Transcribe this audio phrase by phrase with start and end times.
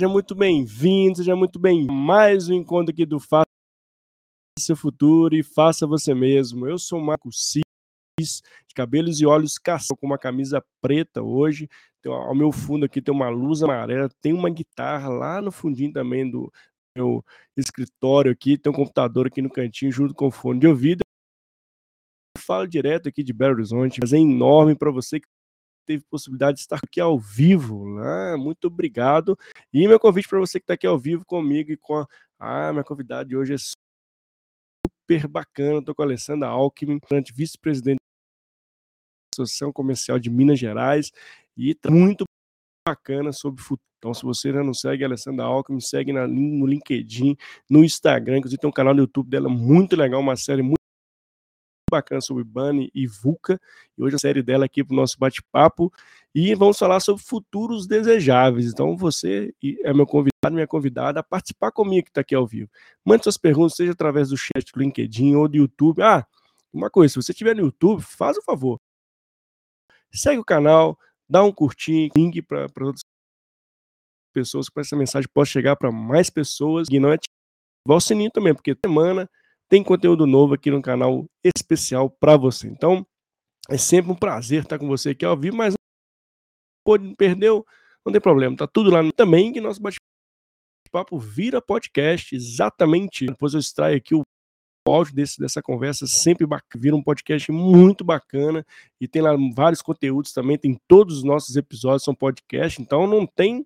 [0.00, 3.44] Seja muito bem-vindo, seja muito bem mais um encontro aqui do Faça
[4.58, 6.66] Seu Futuro e Faça Você Mesmo.
[6.66, 7.60] Eu sou o Marco Cis,
[8.18, 11.68] de cabelos e olhos caçam com uma camisa preta hoje.
[11.98, 15.92] Então, ao meu fundo aqui tem uma luz amarela, tem uma guitarra lá no fundinho
[15.92, 16.50] também do
[16.96, 17.22] meu
[17.54, 21.02] escritório aqui, tem um computador aqui no cantinho junto com o fone de ouvido.
[22.34, 25.28] Eu falo direto aqui de Belo Horizonte, mas é enorme para você que
[25.90, 27.96] teve possibilidade de estar aqui ao vivo.
[27.96, 28.36] Né?
[28.36, 29.36] Muito obrigado.
[29.72, 32.06] E meu convite para você que está aqui ao vivo comigo e com a.
[32.38, 35.80] Ah, minha convidada de hoje é super bacana.
[35.80, 37.00] Estou com a Alessandra Alckmin,
[37.34, 41.10] vice-presidente da Associação Comercial de Minas Gerais.
[41.56, 42.24] E tá muito
[42.88, 43.82] bacana sobre futuro.
[43.98, 47.36] Então, se você ainda não segue a Alessandra Alckmin, segue na, no LinkedIn,
[47.68, 50.79] no Instagram, inclusive tem um canal no YouTube dela muito legal, uma série muito
[51.90, 53.60] bacana sobre Bunny e Vulca.
[53.98, 55.92] E hoje a série dela aqui para o nosso bate-papo.
[56.34, 58.66] E vamos falar sobre futuros desejáveis.
[58.66, 59.52] Então, você
[59.84, 62.70] é meu convidado, minha convidada a participar comigo que está aqui ao vivo.
[63.04, 66.02] Mande suas perguntas, seja através do chat do LinkedIn ou do YouTube.
[66.02, 66.26] Ah,
[66.72, 68.80] uma coisa, se você estiver no YouTube, faz o favor.
[70.12, 73.02] Segue o canal, dá um curtir, link para outras
[74.32, 76.88] pessoas, para essa mensagem possa chegar para mais pessoas.
[76.90, 77.16] E não é
[77.84, 79.28] igual o sininho também, porque semana
[79.70, 82.66] tem conteúdo novo aqui no canal especial para você.
[82.66, 83.06] Então,
[83.70, 85.74] é sempre um prazer estar com você aqui ao vivo, mas
[86.84, 87.64] pode perdeu,
[88.04, 93.26] não tem problema, tá tudo lá também que nosso bate-papo vira podcast, exatamente.
[93.26, 94.22] Depois eu extraio aqui o
[94.88, 96.44] áudio desse, dessa conversa, sempre
[96.74, 98.66] vira um podcast muito bacana
[99.00, 103.24] e tem lá vários conteúdos também, tem todos os nossos episódios são podcast, então não
[103.24, 103.64] tem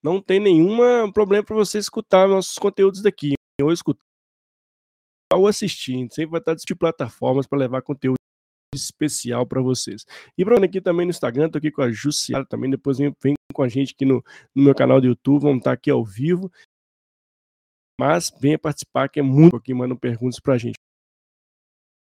[0.00, 3.34] não tem nenhum problema para você escutar nossos conteúdos daqui.
[3.60, 4.09] Ou escutar
[5.32, 6.08] ou assistir.
[6.10, 8.16] sempre vai estar de plataformas para levar conteúdo
[8.74, 10.04] especial para vocês.
[10.36, 13.34] E para aqui também no Instagram, tô aqui com a Jussiara também, depois vem, vem
[13.52, 14.24] com a gente aqui no,
[14.54, 16.50] no, meu canal do YouTube, vamos estar aqui ao vivo.
[17.98, 20.78] Mas venha participar, que é muito que mandam perguntas para a gente.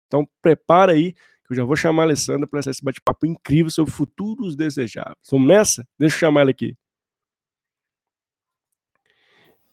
[0.07, 3.91] Então prepara aí, que eu já vou chamar a Alessandra para esse bate-papo incrível sobre
[3.91, 5.15] futuros desejáveis.
[5.31, 5.87] Vamos nessa?
[5.97, 6.75] Deixa eu chamar ela aqui.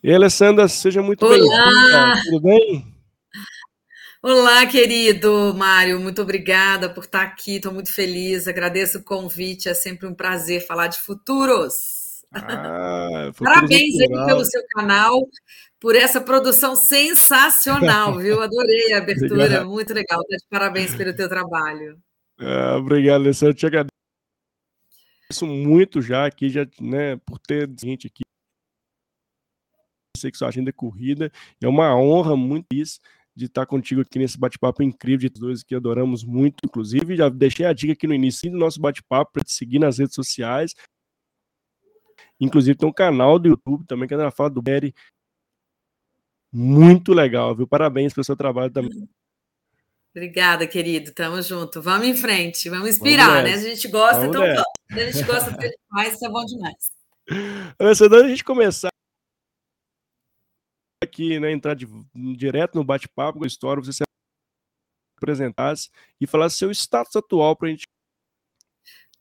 [0.03, 2.23] E Alessandra, seja muito bem-vinda.
[2.25, 2.96] Tudo bem?
[4.29, 9.75] Olá, querido Mário, muito obrigada por estar aqui, estou muito feliz, agradeço o convite, é
[9.75, 12.25] sempre um prazer falar de futuros.
[12.33, 15.29] Ah, Parabéns aí pelo seu canal,
[15.79, 18.43] por essa produção sensacional, viu?
[18.43, 19.71] Adorei a abertura, obrigado.
[19.71, 20.19] muito legal.
[20.19, 21.97] Tá parabéns pelo teu trabalho.
[22.41, 23.93] Ah, obrigado, Alessandro, eu te agradeço
[25.47, 28.25] muito já aqui, já, né, por ter gente aqui.
[30.17, 31.31] Sei que sua agenda é corrida,
[31.63, 32.99] é uma honra muito isso
[33.37, 37.17] de estar contigo aqui nesse bate-papo incrível de dois que adoramos muito, inclusive.
[37.17, 40.15] Já deixei a dica aqui no início do nosso bate-papo para te seguir nas redes
[40.15, 40.75] sociais.
[42.41, 44.95] Inclusive tem um canal do YouTube também que ela fala do Berry.
[46.51, 47.67] Muito legal, viu?
[47.67, 49.07] Parabéns pelo seu trabalho também.
[50.15, 51.13] Obrigada, querido.
[51.13, 51.83] Tamo junto.
[51.83, 53.53] Vamos em frente, vamos inspirar, vamos né?
[53.53, 54.63] A gente gosta, vamos então vamos.
[54.91, 55.59] A gente gosta
[55.91, 56.91] faz, isso é bom demais.
[57.79, 58.96] Alessandro, a gente começar
[61.03, 61.87] aqui, né, entrar de,
[62.37, 64.03] direto no bate-papo com a história, você se
[65.17, 65.91] apresentasse
[66.21, 67.87] e falasse seu status atual para a gente.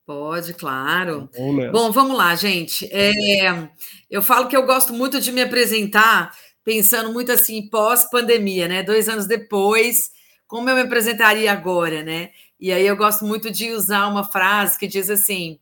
[0.06, 1.30] Pode, claro.
[1.36, 2.88] Bom, Bom, vamos lá, gente.
[2.92, 3.70] É,
[4.10, 6.32] eu falo que eu gosto muito de me apresentar
[6.64, 8.84] pensando muito assim, pós-pandemia, né?
[8.84, 10.12] Dois anos depois,
[10.48, 12.32] como eu me apresentaria agora, né?
[12.60, 15.60] E aí eu gosto muito de usar uma frase que diz assim: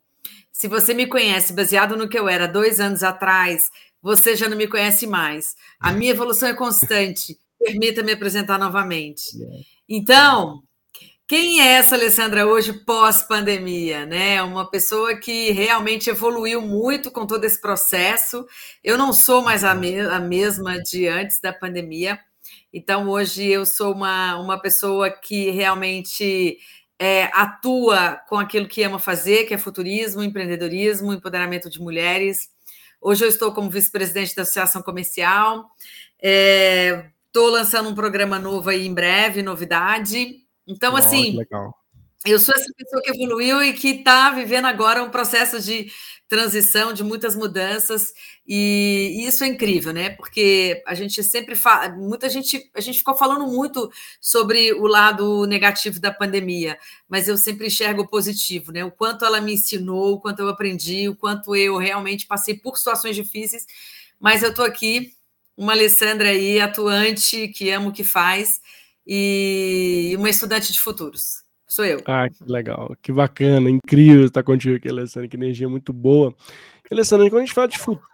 [0.51, 3.69] se você me conhece baseado no que eu era dois anos atrás,
[4.03, 5.55] você já não me conhece mais.
[5.79, 7.39] A minha evolução é constante.
[7.57, 9.29] Permita me apresentar novamente.
[9.88, 10.61] Então,
[11.25, 14.44] quem é essa Alessandra hoje pós-pandemia, né?
[14.44, 18.45] Uma pessoa que realmente evoluiu muito com todo esse processo.
[18.83, 22.19] Eu não sou mais a, me a mesma de antes da pandemia.
[22.73, 26.57] Então, hoje eu sou uma, uma pessoa que realmente
[27.00, 32.52] é, atua com aquilo que ama fazer, que é futurismo, empreendedorismo, empoderamento de mulheres.
[33.05, 35.69] Hoje eu estou como vice-presidente da Associação Comercial.
[36.17, 40.38] Estou é, lançando um programa novo aí em breve, novidade.
[40.65, 41.38] Então, oh, assim,
[42.25, 45.91] eu sou essa pessoa que evoluiu e que está vivendo agora um processo de
[46.27, 48.13] transição, de muitas mudanças,
[48.47, 50.09] e, isso é incrível, né?
[50.11, 53.91] Porque a gente sempre fala, muita gente, a gente ficou falando muito
[54.21, 56.77] sobre o lado negativo da pandemia,
[57.09, 58.85] mas eu sempre enxergo o positivo, né?
[58.85, 62.77] O quanto ela me ensinou, o quanto eu aprendi, o quanto eu realmente passei por
[62.77, 63.65] situações difíceis,
[64.19, 65.13] mas eu estou aqui,
[65.57, 68.61] uma Alessandra aí, atuante, que ama o que faz,
[69.05, 71.42] e uma estudante de futuros
[71.73, 72.03] Sou eu.
[72.05, 76.31] Ah, que legal, que bacana, incrível estar contigo aqui, Alessandra, que energia muito boa.
[76.91, 78.05] Alessandra, quando a gente fala de futuros,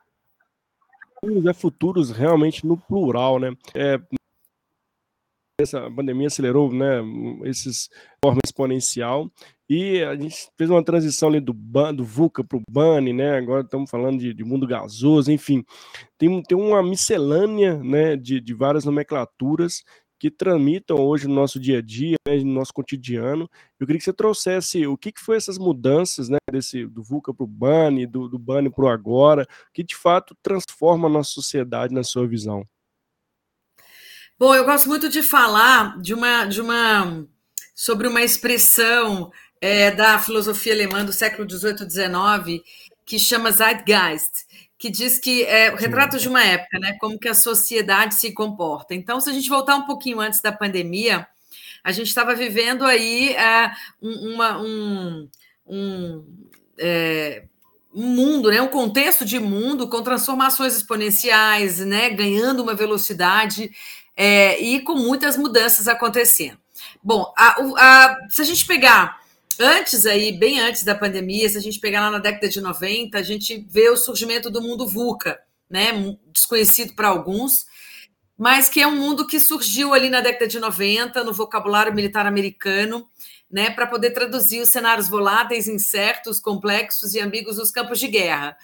[1.46, 3.52] é futuros realmente no plural, né?
[3.76, 4.00] É,
[5.60, 7.02] essa pandemia acelerou, né,
[7.44, 7.90] esses
[8.24, 9.30] forma exponencial
[9.70, 13.38] e a gente fez uma transição ali do, do VUCA para o BANI, né?
[13.38, 15.66] Agora estamos falando de, de, mundo gasoso, enfim,
[16.18, 19.84] tem, tem uma miscelânea né, de, de várias nomenclaturas
[20.20, 23.50] que tramitam hoje no nosso dia a dia, né, no nosso cotidiano.
[23.80, 27.34] Eu queria que você trouxesse o que, que foi essas mudanças, né, desse, do VUCA
[27.34, 31.32] para o BANI, do, do BANI para o agora, que de fato transforma a nossa
[31.32, 32.68] sociedade na sua visão.
[34.38, 37.26] Bom, eu gosto muito de falar de uma, de uma
[37.74, 39.32] sobre uma expressão
[39.62, 42.62] é, da filosofia alemã do século XVIII XIX
[43.06, 44.46] que chama Zeitgeist,
[44.80, 46.94] que diz que é o retrato de uma época, né?
[47.00, 48.96] Como que a sociedade se comporta.
[48.96, 51.28] Então, se a gente voltar um pouquinho antes da pandemia,
[51.84, 53.72] a gente estava vivendo aí é,
[54.02, 55.30] uma, um,
[55.68, 56.26] um
[56.78, 57.44] é,
[57.94, 63.72] um mundo, né, um contexto de mundo com transformações exponenciais, né, ganhando uma velocidade
[64.16, 66.58] é, e com muitas mudanças acontecendo.
[67.04, 69.20] Bom, a, a, se a gente pegar
[69.60, 73.18] antes aí, bem antes da pandemia, se a gente pegar lá na década de 90,
[73.18, 75.40] a gente vê o surgimento do mundo VUCA,
[75.70, 75.92] né,
[76.32, 77.66] desconhecido para alguns,
[78.38, 82.26] mas que é um mundo que surgiu ali na década de 90 no vocabulário militar
[82.26, 83.08] americano,
[83.52, 88.56] né, para poder traduzir os cenários voláteis, incertos, complexos e ambíguos dos campos de guerra.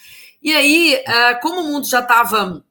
[0.42, 2.64] E aí, ah, como o mundo já estava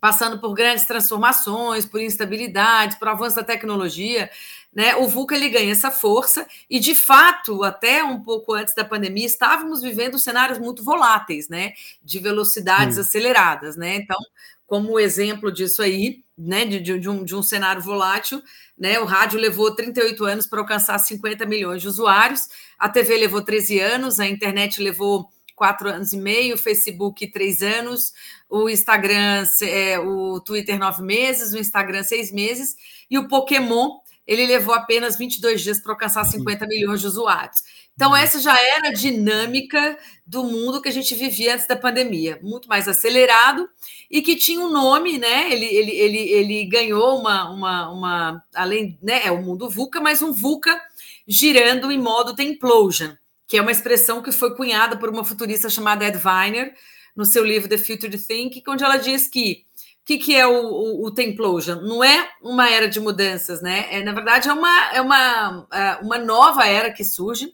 [0.00, 4.30] passando por grandes transformações, por instabilidades, por avanço da tecnologia,
[4.76, 4.94] né?
[4.96, 9.24] O VUCA ele ganha essa força e, de fato, até um pouco antes da pandemia,
[9.24, 11.72] estávamos vivendo cenários muito voláteis, né?
[12.04, 13.96] De velocidades aceleradas, né?
[13.96, 14.18] Então,
[14.66, 16.66] como exemplo disso aí, né?
[16.66, 18.42] De, de, um, de um cenário volátil,
[18.76, 19.00] né?
[19.00, 22.42] O rádio levou 38 anos para alcançar 50 milhões de usuários,
[22.78, 27.62] a TV levou 13 anos, a internet levou quatro anos e meio, o Facebook três
[27.62, 28.12] anos,
[28.46, 32.76] o Instagram, é, o Twitter nove meses, o Instagram seis meses,
[33.10, 37.62] e o Pokémon ele levou apenas 22 dias para alcançar 50 milhões de usuários.
[37.94, 38.16] Então, uhum.
[38.16, 42.68] essa já era a dinâmica do mundo que a gente vivia antes da pandemia, muito
[42.68, 43.68] mais acelerado
[44.10, 45.52] e que tinha um nome, né?
[45.52, 49.22] Ele, ele, ele, ele ganhou uma, uma, uma além, né?
[49.24, 50.80] É o mundo VUCA, mas um VUCA
[51.26, 53.14] girando em modo templosion
[53.46, 56.74] que é uma expressão que foi cunhada por uma futurista chamada Ed Weiner,
[57.14, 59.65] no seu livro The Future Think, onde ela diz que
[60.06, 61.80] que, que é o, o, o Templosion?
[61.82, 63.88] Não é uma era de mudanças, né?
[63.90, 67.52] É, na verdade, é uma, é uma, é uma nova era que surge,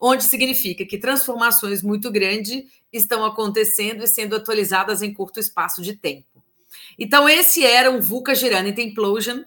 [0.00, 5.94] onde significa que transformações muito grandes estão acontecendo e sendo atualizadas em curto espaço de
[5.94, 6.42] tempo.
[6.98, 9.44] Então, esse era um VUCA girando em Templosion,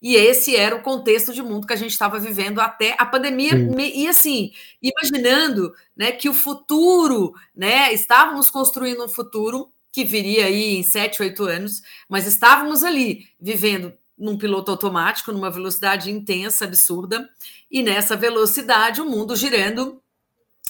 [0.00, 3.50] e esse era o contexto de mundo que a gente estava vivendo até a pandemia.
[3.50, 3.74] Sim.
[3.78, 7.92] E assim, imaginando né, que o futuro, né?
[7.92, 13.94] Estávamos construindo um futuro que viria aí em sete, oito anos, mas estávamos ali vivendo
[14.18, 17.26] num piloto automático, numa velocidade intensa, absurda,
[17.70, 20.02] e nessa velocidade o mundo girando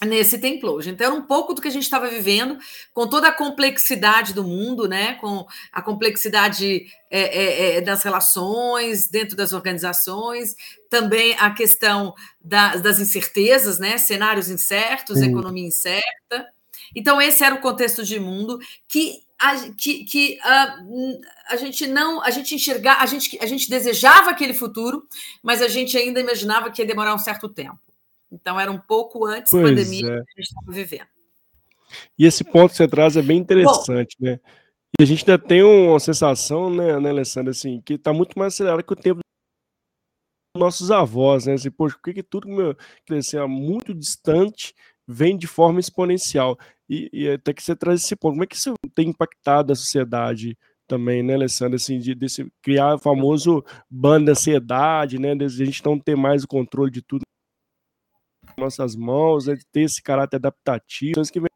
[0.05, 0.81] nesse templo.
[0.81, 2.57] Então, era um pouco do que a gente estava vivendo,
[2.95, 5.15] com toda a complexidade do mundo, né?
[5.15, 10.55] com a complexidade é, é, é, das relações dentro das organizações,
[10.89, 13.99] também a questão da, das incertezas, né?
[13.99, 15.31] cenários incertos, Sim.
[15.31, 16.47] economia incerta.
[16.97, 20.79] Então, esse era o contexto de mundo que a, que, que a,
[21.51, 25.07] a gente não, a gente enxergar, a gente, a gente desejava aquele futuro,
[25.43, 27.79] mas a gente ainda imaginava que ia demorar um certo tempo.
[28.33, 30.23] Então, era um pouco antes da pandemia é.
[30.23, 31.09] que a gente estava vivendo.
[32.19, 34.41] E esse ponto que você traz é bem interessante, Bom, né?
[34.99, 38.55] E a gente ainda tem uma sensação, né, né Alessandra, assim, que está muito mais
[38.55, 39.21] acelerado que o tempo
[40.55, 41.53] dos nossos avós, né?
[41.53, 42.49] Assim, poxa, por que, que tudo
[43.05, 44.75] que assim, é muito distante
[45.07, 46.59] vem de forma exponencial?
[46.89, 49.77] E, e, até que você traz esse ponto, como é que isso tem impactado a
[49.77, 52.27] sociedade também, né, Alessandra, assim, de, de
[52.63, 57.03] criar o famoso banda ansiedade, né, de a gente não ter mais o controle de
[57.03, 57.23] tudo
[58.57, 61.51] nossas mãos, né, ter esse caráter adaptativo, que vem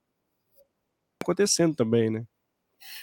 [1.23, 2.25] acontecendo também, né?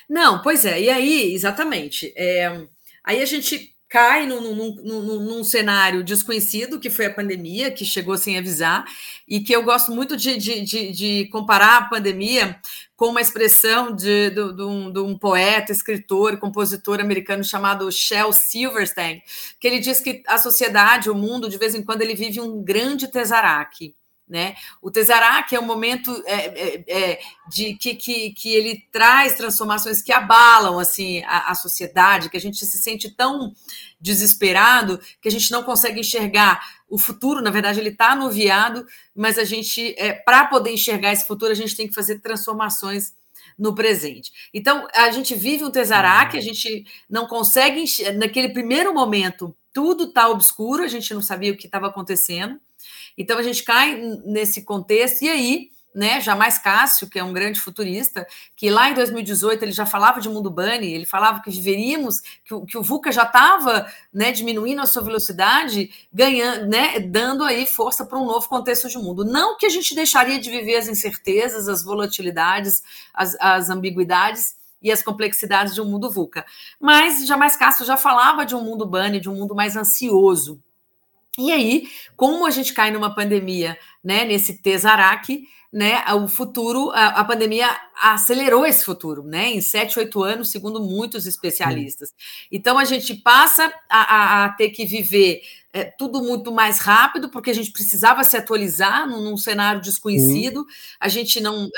[0.09, 2.13] Não, pois é, e aí, exatamente.
[2.15, 2.67] É,
[3.03, 7.85] aí a gente cai num, num, num, num, cenário desconhecido, que foi a pandemia, que
[7.85, 8.85] chegou sem avisar,
[9.27, 12.59] e que eu gosto muito de, de, de, de comparar a pandemia
[12.95, 18.33] com uma expressão de, de, de, um, de um poeta, escritor compositor americano chamado Shel
[18.33, 19.21] Silverstein,
[19.59, 22.61] que ele diz que a sociedade, o mundo, de vez em quando, ele vive um
[22.61, 23.95] grande tesaraque.
[24.27, 24.55] Né?
[24.81, 27.19] O Tesseract é um momento é, é, é,
[27.49, 32.41] de que, que, que ele traz transformações que abalam assim a, a, sociedade, que a
[32.41, 33.53] gente se sente tão
[34.01, 37.41] desesperado que a gente não consegue enxergar o futuro.
[37.41, 41.55] Na verdade, ele está anuviado, mas a gente, é, para poder enxergar esse futuro, a
[41.55, 43.13] gente tem que fazer transformações
[43.57, 44.31] no presente.
[44.53, 47.85] Então, a gente vive um Tesseract, a gente não consegue,
[48.17, 52.59] naquele primeiro momento, tudo está obscuro, a gente não sabia o que estava acontecendo.
[53.17, 53.95] Então a gente cai
[54.25, 58.93] nesse contexto, e aí, né, Jamais Cássio, que é um grande futurista, que lá em
[58.93, 62.83] 2018 ele já falava de mundo bunny, ele falava que viveríamos, que, o, que o
[62.83, 68.25] VUCA já estava né, diminuindo a sua velocidade, ganhando, né, dando aí força para um
[68.27, 69.25] novo contexto de mundo.
[69.25, 74.91] Não que a gente deixaria de viver as incertezas, as volatilidades, as, as ambiguidades, e
[74.91, 76.45] as complexidades de um mundo VUCA.
[76.79, 80.61] Mas Jamais Cássio já falava de um mundo bunny, de um mundo mais ansioso,
[81.37, 87.07] e aí, como a gente cai numa pandemia, né, nesse Tesarac, né, o futuro, a,
[87.07, 87.67] a, pandemia
[88.01, 92.13] acelerou esse futuro, né, em 7, 8 anos, segundo muitos especialistas.
[92.51, 95.41] Então, a gente passa a, a, a ter que viver
[95.73, 100.65] é, tudo muito mais rápido, porque a gente precisava se atualizar num, num cenário desconhecido,
[100.99, 101.69] a gente não,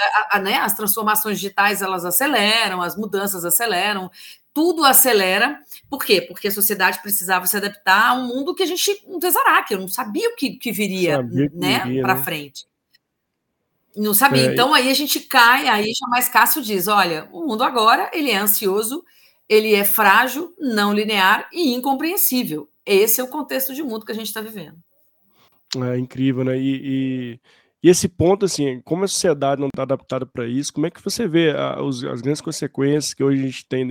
[0.41, 4.09] né, as transformações digitais, elas aceleram, as mudanças aceleram,
[4.53, 5.59] tudo acelera.
[5.89, 6.21] Por quê?
[6.21, 9.73] Porque a sociedade precisava se adaptar a um mundo que a gente não tesará, que
[9.73, 11.21] eu não sabia o que, que viria,
[11.53, 12.23] né, para né?
[12.23, 12.67] frente.
[13.95, 14.49] Não sabia.
[14.49, 18.31] É, então aí a gente cai, aí jamais Cássio diz: olha, o mundo agora ele
[18.31, 19.03] é ansioso,
[19.47, 22.69] ele é frágil, não linear e incompreensível.
[22.85, 24.77] Esse é o contexto de mundo que a gente está vivendo.
[25.77, 26.57] É incrível, né?
[26.57, 27.39] E, e,
[27.83, 31.03] e, esse ponto, assim, como a sociedade não está adaptada para isso, como é que
[31.03, 33.87] você vê a, os, as grandes consequências que hoje a gente tem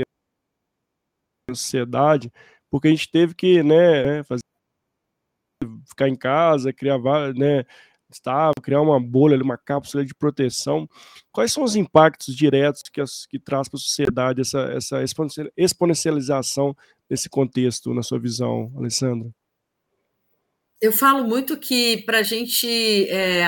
[1.55, 2.33] sociedade,
[2.71, 4.43] porque a gente teve que, né, né, fazer,
[5.89, 6.99] ficar em casa, criar,
[7.35, 7.65] né,
[8.11, 10.89] estável, criar uma bolha, uma cápsula de proteção.
[11.33, 15.05] Quais são os impactos diretos que, as, que traz para a sociedade essa, essa
[15.57, 16.77] exponencialização
[17.09, 19.31] desse contexto, na sua visão, Alessandra?
[20.81, 23.45] Eu falo muito que para a gente é,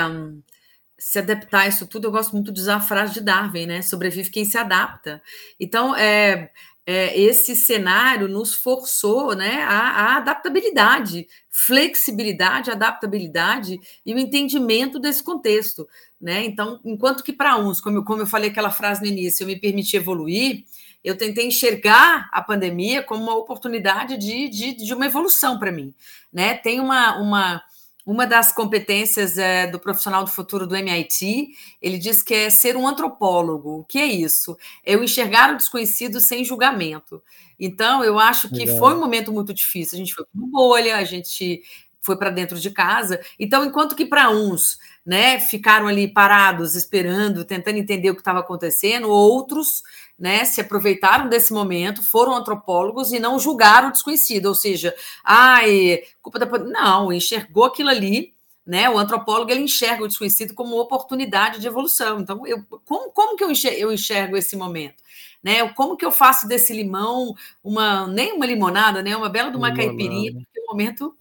[0.99, 3.83] se adaptar a isso tudo, eu gosto muito de usar a frase de Darwin, né?
[3.83, 5.23] Sobrevive quem se adapta.
[5.59, 6.51] Então, é,
[6.91, 15.23] é, esse cenário nos forçou né, a, a, adaptabilidade, flexibilidade, adaptabilidade e o entendimento desse
[15.23, 15.87] contexto.
[16.21, 16.45] Né?
[16.45, 19.47] Então, enquanto que para uns, como eu, como eu falei aquela frase no início, eu
[19.47, 20.65] me permiti evoluir,
[21.05, 25.95] eu tentei enxergar a pandemia como uma oportunidade de, de, de uma evolução para mim.
[26.33, 26.55] Né?
[26.55, 27.63] Tem uma, uma
[28.05, 31.49] uma das competências é, do profissional do futuro do MIT,
[31.81, 33.81] ele diz que é ser um antropólogo.
[33.81, 34.57] O que é isso?
[34.85, 37.23] É o enxergar o desconhecido sem julgamento.
[37.59, 38.79] Então, eu acho que Legal.
[38.79, 39.97] foi um momento muito difícil.
[39.97, 41.63] A gente foi para bolha, a gente
[42.01, 43.21] foi para dentro de casa.
[43.39, 48.41] Então, enquanto que para uns, né, ficaram ali parados, esperando, tentando entender o que estava
[48.41, 49.83] acontecendo, outros
[50.21, 56.03] né, se aproveitaram desse momento, foram antropólogos e não julgaram o desconhecido, ou seja, ai,
[56.21, 58.35] culpa da não, enxergou aquilo ali,
[58.67, 58.89] né?
[58.91, 62.21] O antropólogo ele enxerga o desconhecido como oportunidade de evolução.
[62.21, 65.03] Então, eu, como, como que eu enxergo, eu enxergo esse momento?
[65.43, 65.67] Né?
[65.71, 67.35] Como que eu faço desse limão
[67.65, 69.17] uma nem uma limonada, né?
[69.17, 69.89] Uma bela de uma limonada.
[69.89, 71.17] caipirinha, porque o momento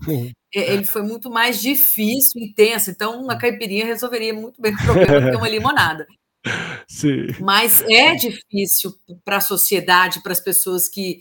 [0.54, 2.92] é, ele foi muito mais difícil, intenso.
[2.92, 6.06] Então, uma caipirinha resolveria muito bem o problema do que uma limonada.
[6.88, 7.28] Sim.
[7.40, 8.94] Mas é difícil
[9.26, 11.20] para a sociedade, para as pessoas que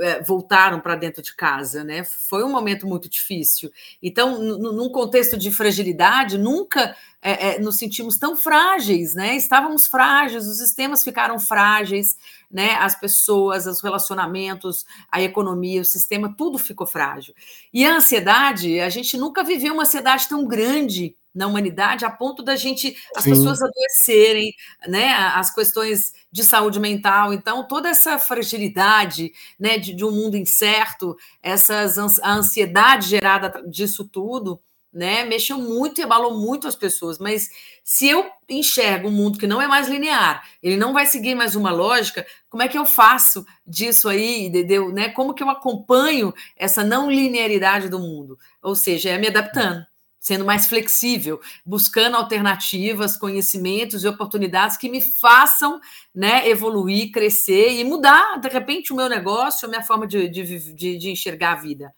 [0.00, 2.04] é, voltaram para dentro de casa, né?
[2.04, 3.70] Foi um momento muito difícil.
[4.02, 9.36] Então, num contexto de fragilidade, nunca é, é, nos sentimos tão frágeis, né?
[9.36, 12.16] Estávamos frágeis, os sistemas ficaram frágeis,
[12.50, 12.74] né?
[12.74, 17.34] As pessoas, os relacionamentos, a economia, o sistema, tudo ficou frágil.
[17.72, 22.42] E a ansiedade, a gente nunca viveu uma ansiedade tão grande na humanidade a ponto
[22.42, 23.30] da gente as Sim.
[23.30, 24.52] pessoas adoecerem,
[24.86, 25.12] né?
[25.12, 31.16] As questões de saúde mental, então toda essa fragilidade, né, de, de um mundo incerto,
[31.42, 34.60] essas a ansiedade gerada disso tudo,
[34.92, 37.18] né, mexeu muito e abalou muito as pessoas.
[37.18, 37.48] Mas
[37.84, 41.54] se eu enxergo um mundo que não é mais linear, ele não vai seguir mais
[41.54, 44.92] uma lógica, como é que eu faço disso aí, entendeu?
[44.92, 45.08] Né?
[45.10, 48.38] Como que eu acompanho essa não linearidade do mundo?
[48.62, 49.87] Ou seja, é me adaptando
[50.28, 55.80] sendo mais flexível, buscando alternativas, conhecimentos e oportunidades que me façam
[56.14, 60.74] né, evoluir, crescer e mudar, de repente, o meu negócio, a minha forma de, de,
[60.74, 61.94] de, de enxergar a vida.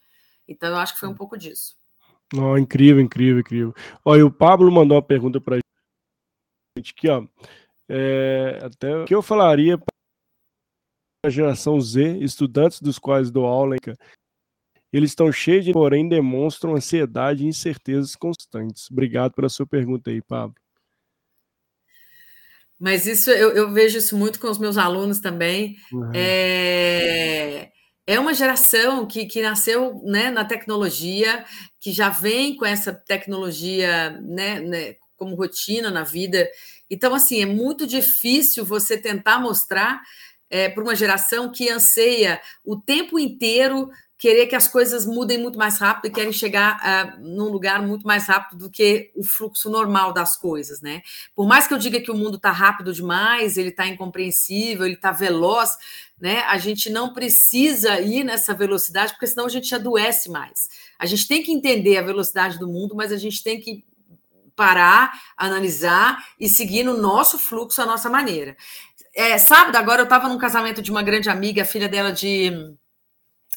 [0.46, 1.76] Então, eu acho que foi um pouco disso.
[2.32, 3.74] Oh, incrível, incrível, incrível.
[4.04, 5.58] Olha, o Pablo mandou uma pergunta para
[6.78, 7.26] gente aqui, ó.
[7.88, 9.86] É, até o que eu falaria para
[11.26, 13.74] a geração Z, estudantes dos quais dou aula,
[14.92, 18.90] Eles estão cheios de, porém, demonstram ansiedade e incertezas constantes.
[18.90, 20.56] Obrigado pela sua pergunta aí, Pablo.
[22.78, 25.76] Mas isso eu, eu vejo isso muito com os meus alunos também.
[25.92, 26.10] Uhum.
[26.14, 27.70] É,
[28.06, 31.44] é uma geração que, que nasceu né, na tecnologia,
[31.78, 36.48] que já vem com essa tecnologia né, né, como rotina na vida.
[36.90, 40.00] Então, assim, é muito difícil você tentar mostrar
[40.48, 43.90] é, para uma geração que anseia o tempo inteiro
[44.20, 48.06] querer que as coisas mudem muito mais rápido e querem chegar uh, num lugar muito
[48.06, 51.00] mais rápido do que o fluxo normal das coisas, né?
[51.34, 54.96] Por mais que eu diga que o mundo está rápido demais, ele está incompreensível, ele
[54.96, 55.70] está veloz,
[56.20, 56.40] né?
[56.40, 60.68] A gente não precisa ir nessa velocidade, porque senão a gente adoece mais.
[60.98, 63.82] A gente tem que entender a velocidade do mundo, mas a gente tem que
[64.54, 68.54] parar, analisar e seguir no nosso fluxo, a nossa maneira.
[69.14, 72.76] É, sábado, agora eu estava num casamento de uma grande amiga, filha dela de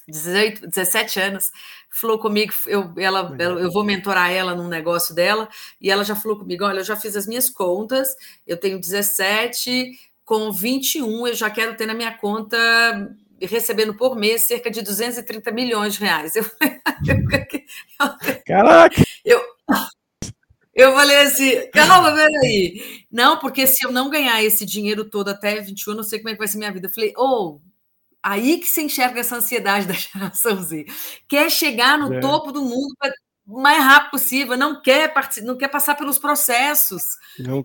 [0.08, 1.52] 18, 17 anos,
[1.90, 5.48] falou comigo, eu, ela, ela, eu vou mentorar ela num negócio dela,
[5.80, 9.92] e ela já falou comigo: olha, eu já fiz as minhas contas, eu tenho 17,
[10.26, 12.58] com 21 eu já quero ter na minha conta
[13.42, 16.34] recebendo por mês cerca de 230 milhões de reais.
[17.06, 19.04] Eu, eu, Caraca!
[19.26, 19.42] Eu,
[20.74, 23.06] eu falei assim, calma, peraí.
[23.12, 26.30] Não, porque se eu não ganhar esse dinheiro todo até 21, eu não sei como
[26.30, 26.88] é que vai ser minha vida.
[26.88, 27.62] Eu falei, ô, oh,
[28.24, 30.86] Aí que se enxerga essa ansiedade da geração Z.
[31.28, 32.20] Quer chegar no é.
[32.22, 33.14] topo do mundo para
[33.46, 37.04] mais rápido possível, não quer, não quer passar pelos processos.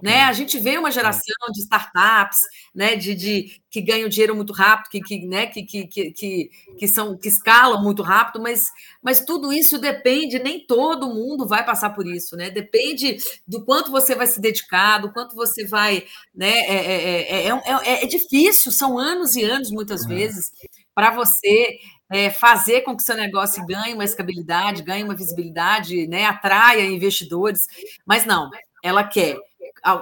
[0.02, 0.22] né?
[0.22, 2.38] A gente vê uma geração de startups
[2.74, 2.96] né?
[2.96, 5.46] de, de que ganham dinheiro muito rápido, que, que, né?
[5.46, 8.64] que, que, que, que, são, que escalam muito rápido, mas,
[9.00, 12.50] mas tudo isso depende, nem todo mundo vai passar por isso, né?
[12.50, 16.04] Depende do quanto você vai se dedicar, do quanto você vai.
[16.34, 16.58] Né?
[16.60, 20.50] É, é, é, é difícil, são anos e anos, muitas vezes,
[20.92, 21.78] para você
[22.10, 27.66] é, fazer com que seu negócio ganhe uma escabilidade, ganhe uma visibilidade, né, atraia investidores,
[28.06, 28.50] mas não,
[28.82, 29.36] ela quer,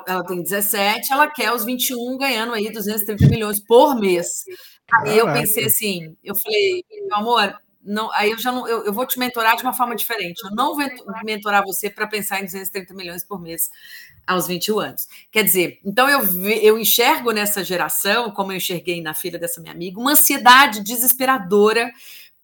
[0.06, 4.44] ela tem 17, ela quer os 21 ganhando aí 230 milhões por mês.
[5.00, 8.92] Aí eu pensei assim, eu falei, meu amor, não, aí eu já não, eu, eu
[8.92, 10.40] vou te mentorar de uma forma diferente.
[10.44, 10.84] Eu não vou
[11.24, 13.70] mentorar você para pensar em 230 milhões por mês
[14.26, 15.06] aos 21 anos.
[15.30, 16.20] Quer dizer, então eu,
[16.60, 21.92] eu enxergo nessa geração, como eu enxerguei na filha dessa minha amiga, uma ansiedade desesperadora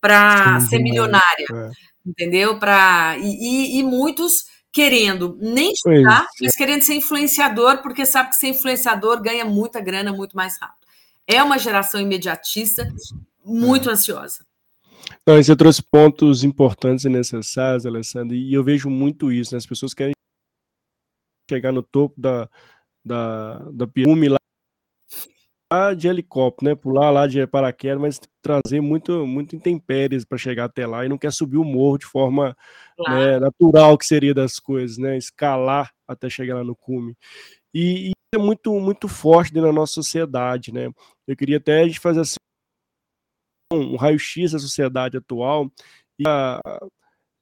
[0.01, 1.71] para ser milionária, é.
[2.07, 2.59] entendeu?
[2.59, 8.37] Para e, e, e, muitos querendo nem estudar, mas querendo ser influenciador, porque sabe que
[8.37, 10.87] ser influenciador ganha muita grana muito mais rápido.
[11.27, 12.92] É uma geração imediatista,
[13.45, 13.92] muito é.
[13.92, 14.45] ansiosa.
[15.23, 19.59] Então, você trouxe pontos importantes e necessários, Alessandro, e eu vejo muito isso, né?
[19.59, 20.14] as pessoas querem
[21.53, 22.49] chegar no topo da,
[23.05, 24.37] da, da pirâmide
[25.73, 26.75] lá de helicóptero, né?
[26.75, 31.17] Pular lá de paraquedas, mas trazer muito, muito intempéries para chegar até lá e não
[31.17, 32.57] quer subir o morro de forma
[32.97, 33.15] claro.
[33.15, 35.17] né, natural que seria das coisas, né?
[35.17, 37.17] Escalar até chegar lá no cume.
[37.75, 40.91] E, e é muito, muito forte dentro da nossa sociedade, né?
[41.27, 42.37] Eu queria até a gente fazer assim,
[43.73, 45.71] um raio-x da sociedade atual
[46.19, 46.61] e a,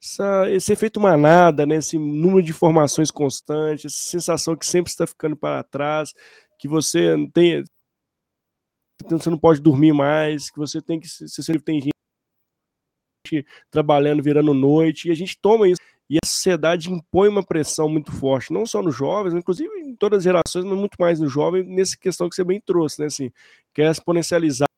[0.02, 5.06] essa, esse efeito manada, né, esse número de informações constantes, essa sensação que sempre está
[5.06, 6.14] ficando para trás,
[6.58, 7.64] que você tem,
[9.08, 14.54] você não pode dormir mais, que você tem que, você sempre tem gente trabalhando, virando
[14.54, 15.80] noite, e a gente toma isso.
[16.08, 20.18] E a sociedade impõe uma pressão muito forte, não só nos jovens, inclusive em todas
[20.18, 23.06] as gerações, mas muito mais no jovem, nessa questão que você bem trouxe, né?
[23.06, 23.30] Assim,
[23.72, 24.69] quer exponencializar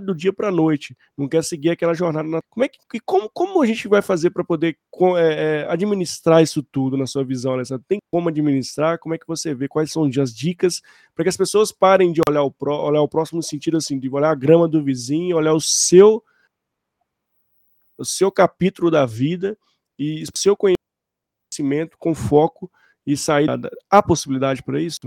[0.00, 2.28] do dia para a noite, não quer seguir aquela jornada.
[2.28, 2.40] Na...
[2.48, 4.78] Como, é que, como, como a gente vai fazer para poder
[5.16, 7.84] é, é, administrar isso tudo na sua visão, Alessandro?
[7.88, 8.98] Tem como administrar?
[9.00, 9.66] Como é que você vê?
[9.66, 10.80] Quais são as dicas
[11.16, 14.08] para que as pessoas parem de olhar o, pro, olhar o próximo sentido assim, de
[14.08, 16.22] olhar a grama do vizinho, olhar o seu
[17.98, 19.58] o seu capítulo da vida
[19.98, 22.70] e o seu conhecimento com foco
[23.04, 23.48] e sair.
[23.90, 25.00] Há possibilidade para isso?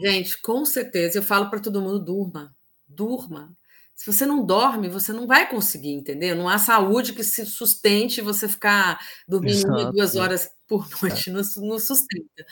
[0.00, 1.18] Gente, com certeza.
[1.18, 2.56] Eu falo para todo mundo: durma
[2.88, 3.52] durma.
[3.98, 6.36] Se você não dorme, você não vai conseguir, entendeu?
[6.36, 8.96] Não há saúde que se sustente você ficar
[9.26, 9.74] dormindo Exato.
[9.74, 12.46] uma, duas horas por noite, não, não sustenta.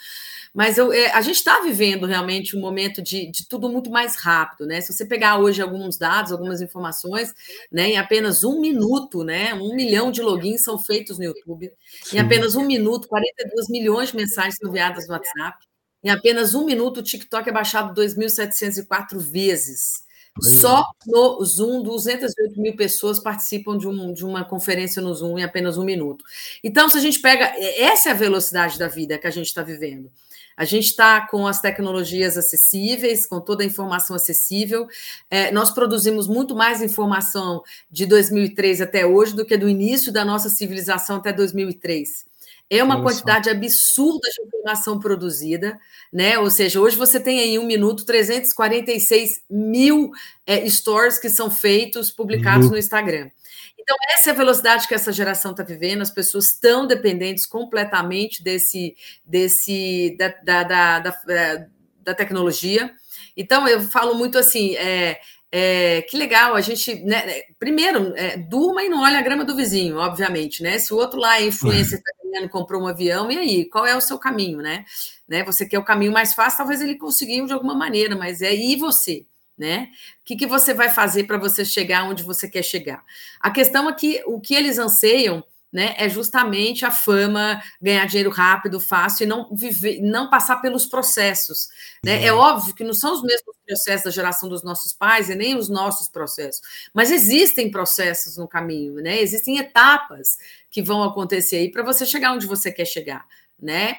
[0.53, 4.17] Mas eu, é, a gente está vivendo realmente um momento de, de tudo muito mais
[4.17, 4.81] rápido, né?
[4.81, 7.33] Se você pegar hoje alguns dados, algumas informações,
[7.71, 11.71] né, em apenas um minuto, né, um milhão de logins são feitos no YouTube,
[12.03, 12.17] Sim.
[12.17, 15.59] em apenas um minuto, 42 milhões de mensagens são enviadas no WhatsApp,
[16.03, 20.06] em apenas um minuto o TikTok é baixado 2.704 vezes.
[20.41, 25.45] Só no Zoom, 208 mil pessoas participam de, um, de uma conferência no Zoom em
[25.45, 26.25] apenas um minuto.
[26.63, 27.53] Então, se a gente pega.
[27.79, 30.11] Essa é a velocidade da vida que a gente está vivendo.
[30.57, 34.87] A gente está com as tecnologias acessíveis, com toda a informação acessível.
[35.31, 40.25] É, nós produzimos muito mais informação de 2003 até hoje do que do início da
[40.25, 42.25] nossa civilização até 2003.
[42.69, 45.79] É uma quantidade absurda de informação produzida,
[46.13, 46.37] né?
[46.39, 50.11] Ou seja, hoje você tem aí um minuto 346 mil
[50.45, 52.73] é, stories que são feitos, publicados uhum.
[52.73, 53.31] no Instagram.
[53.79, 58.43] Então, essa é a velocidade que essa geração está vivendo, as pessoas estão dependentes completamente
[58.43, 61.67] desse, desse da, da, da, da, é,
[62.01, 62.91] da tecnologia.
[63.37, 65.21] Então, eu falo muito assim, é,
[65.53, 69.55] é, que legal, a gente, né, primeiro, é, durma e não olha a grama do
[69.55, 70.79] vizinho, obviamente, né?
[70.79, 72.03] Se o outro lá é influencer,
[72.49, 74.85] comprou um avião, e aí, qual é o seu caminho, né?
[75.29, 75.45] né?
[75.45, 78.77] Você quer o caminho mais fácil, talvez ele conseguiu de alguma maneira, mas é e
[78.77, 79.27] você?
[79.57, 79.89] né?
[80.21, 83.03] O que, que você vai fazer para você chegar onde você quer chegar?
[83.41, 88.31] A questão é que o que eles anseiam né, é justamente a fama, ganhar dinheiro
[88.31, 91.69] rápido, fácil e não viver, não passar pelos processos.
[92.05, 92.25] Né?
[92.25, 95.57] É óbvio que não são os mesmos processos da geração dos nossos pais e nem
[95.57, 96.63] os nossos processos,
[96.95, 99.21] mas existem processos no caminho, né?
[99.21, 100.39] Existem etapas
[100.71, 103.27] que vão acontecer aí para você chegar onde você quer chegar,
[103.61, 103.99] né?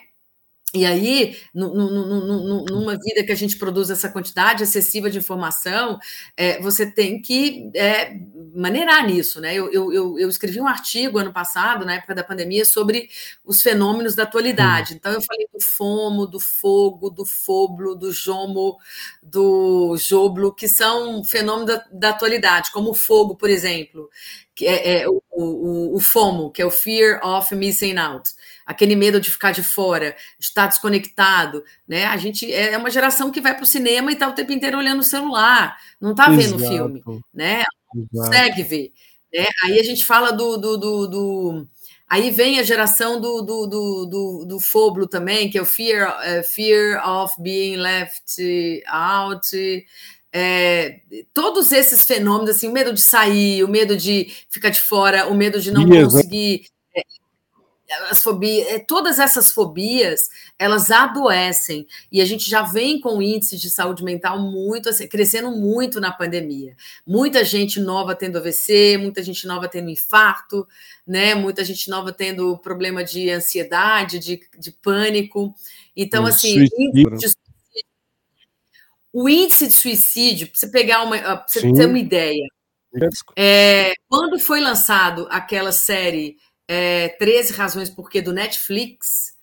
[0.73, 5.97] E aí, numa vida que a gente produz essa quantidade excessiva de informação,
[6.35, 8.13] é, você tem que é,
[8.53, 9.55] maneirar nisso, né?
[9.55, 13.09] Eu, eu, eu, escrevi um artigo ano passado, na época da pandemia, sobre
[13.45, 14.93] os fenômenos da atualidade.
[14.93, 18.77] Então, eu falei do FOMO, do fogo, do foblo, do jomo,
[19.23, 24.09] do joblo, que são fenômenos da, da atualidade, como o fogo, por exemplo,
[24.57, 28.31] que é, é o, o, o FOMO, que é o Fear of Missing Out
[28.67, 32.05] aquele medo de ficar de fora, de estar desconectado, né?
[32.05, 34.77] A gente é uma geração que vai para o cinema e está o tempo inteiro
[34.77, 37.01] olhando o celular, não está vendo o filme,
[37.33, 37.63] né?
[37.95, 38.91] Não consegue ver.
[39.33, 39.45] Né?
[39.63, 41.67] Aí a gente fala do, do, do, do...
[42.09, 46.17] Aí vem a geração do, do, do, do, do Foblo também, que é o fear,
[46.19, 48.35] uh, fear of being left
[48.87, 49.47] out.
[50.31, 51.01] É,
[51.33, 55.35] todos esses fenômenos, assim, o medo de sair, o medo de ficar de fora, o
[55.35, 56.03] medo de não né?
[56.03, 56.65] conseguir
[58.09, 63.57] as fobias, é, todas essas fobias, elas adoecem e a gente já vem com índice
[63.57, 66.75] de saúde mental muito assim, crescendo muito na pandemia.
[67.05, 70.67] Muita gente nova tendo AVC, muita gente nova tendo infarto,
[71.05, 71.33] né?
[71.33, 75.53] Muita gente nova tendo problema de ansiedade, de, de pânico.
[75.95, 77.46] Então, assim, índice de
[79.13, 82.45] o índice de suicídio, para você pegar uma, pra você ter uma ideia,
[83.35, 89.35] é, quando foi lançado aquela série é, 13 Razões Porque do Netflix.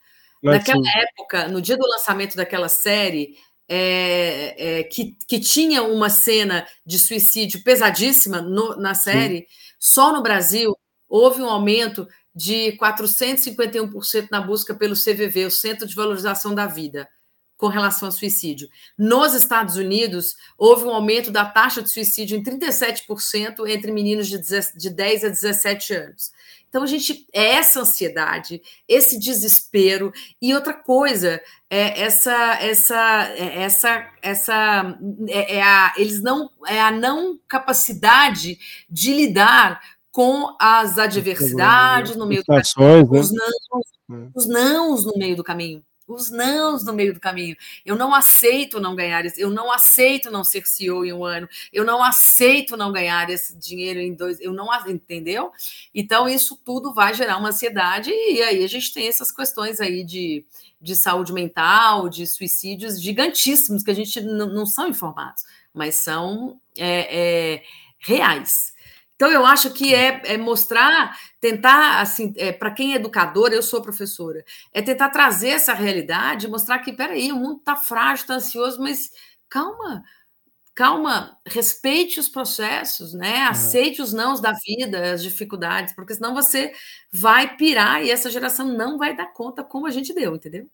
[0.43, 3.35] Naquela época, no dia do lançamento daquela série,
[3.67, 9.47] é, é, que, que tinha uma cena de suicídio pesadíssima no, na série, Sim.
[9.81, 10.77] só no Brasil
[11.09, 17.09] houve um aumento de 451% na busca pelo CVV, o Centro de Valorização da Vida,
[17.57, 18.69] com relação ao suicídio.
[18.99, 24.91] Nos Estados Unidos, houve um aumento da taxa de suicídio em 37% entre meninos de
[24.91, 26.33] 10 a 17 anos.
[26.69, 30.13] Então, a gente é essa ansiedade, esse desespero
[30.43, 31.41] e outra coisa
[31.71, 38.59] é essa essa é essa essa é, é a eles não é a não capacidade
[38.91, 43.21] de lidar com as adversidades no meio do caminho, né?
[43.21, 47.57] os não, os nãos no meio do caminho os nãos no meio do caminho.
[47.85, 51.85] Eu não aceito não ganhar eu não aceito não ser CEO em um ano, eu
[51.85, 55.51] não aceito não ganhar esse dinheiro em dois, eu não entendeu?
[55.95, 60.05] Então, isso tudo vai gerar uma ansiedade, e aí a gente tem essas questões aí
[60.05, 60.45] de,
[60.81, 67.55] de saúde mental, de suicídios gigantíssimos que a gente não são informados, mas são é,
[67.55, 67.63] é,
[67.99, 68.74] reais.
[69.17, 73.63] Então, eu acho que é, é mostrar, tentar, assim, é, para quem é educador, eu
[73.63, 78.35] sou professora, é tentar trazer essa realidade, mostrar que, peraí, o mundo está frágil, está
[78.35, 79.11] ansioso, mas
[79.49, 80.03] calma,
[80.75, 83.45] calma, respeite os processos, né?
[83.45, 86.73] Aceite os nãos da vida, as dificuldades, porque senão você
[87.13, 90.69] vai pirar e essa geração não vai dar conta como a gente deu, entendeu?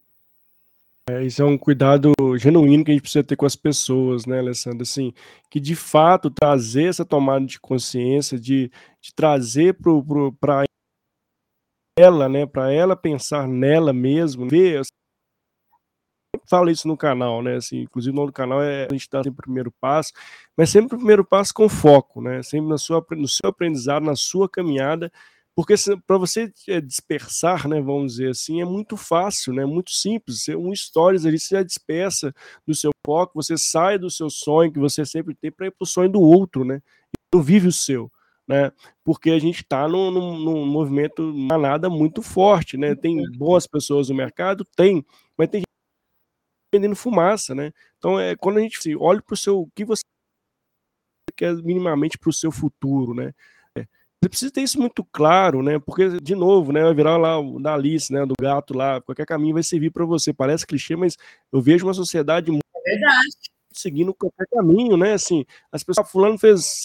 [1.10, 4.38] É, isso é um cuidado genuíno que a gente precisa ter com as pessoas, né,
[4.38, 4.82] Alessandra?
[4.82, 5.12] Assim,
[5.50, 8.70] que de fato trazer essa tomada de consciência, de,
[9.00, 9.76] de trazer
[10.38, 10.64] para
[11.98, 14.82] ela, né, para ela pensar nela mesmo, ver.
[16.32, 17.56] Eu falo isso no canal, né?
[17.56, 20.12] Assim, inclusive o nome do canal é a gente dá sempre o primeiro passo,
[20.56, 22.40] mas sempre o primeiro passo com foco, né?
[22.42, 25.10] Sempre na sua, no seu aprendizado, na sua caminhada
[25.54, 25.74] porque
[26.06, 30.48] para você eh, dispersar, né, vamos dizer assim, é muito fácil, né, muito simples.
[30.48, 32.34] Um stories ali você já dispersa
[32.66, 35.84] do seu foco, você sai do seu sonho que você sempre tem para ir para
[35.84, 36.80] o sonho do outro, né?
[37.08, 38.10] E não vive o seu.
[38.46, 38.72] Né?
[39.04, 42.94] Porque a gente está num, num, num, movimento manada muito forte, né?
[42.96, 45.04] Tem boas pessoas no mercado, tem,
[45.36, 45.62] mas tem
[46.74, 47.72] vendendo fumaça, né?
[47.98, 50.02] Então, é quando a gente assim, olha para o seu, o que você
[51.36, 53.32] quer minimamente para o seu futuro, né?
[54.22, 55.78] É, você precisa ter isso muito claro, né?
[55.78, 56.82] Porque, de novo, né?
[56.82, 58.26] Vai virar lá o da Alice, né?
[58.26, 60.32] Do gato lá, qualquer caminho vai servir para você.
[60.32, 61.16] Parece clichê, mas
[61.50, 63.28] eu vejo uma sociedade muito é verdade.
[63.72, 65.14] seguindo qualquer caminho, né?
[65.14, 66.82] Assim, as pessoas, ah, fulano fez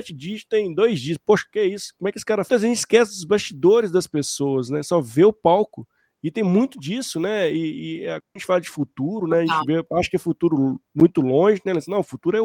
[0.00, 1.18] sete dígitos em dois dias.
[1.24, 1.94] Poxa, que é isso?
[1.96, 2.62] Como é que esse cara fez?
[2.62, 4.82] A gente esquece dos bastidores das pessoas, né?
[4.82, 5.86] Só vê o palco.
[6.22, 7.52] E tem muito disso, né?
[7.52, 9.40] E, e a gente fala de futuro, né?
[9.40, 11.72] A gente vê, acho que é futuro muito longe, né?
[11.86, 12.42] Não, o futuro é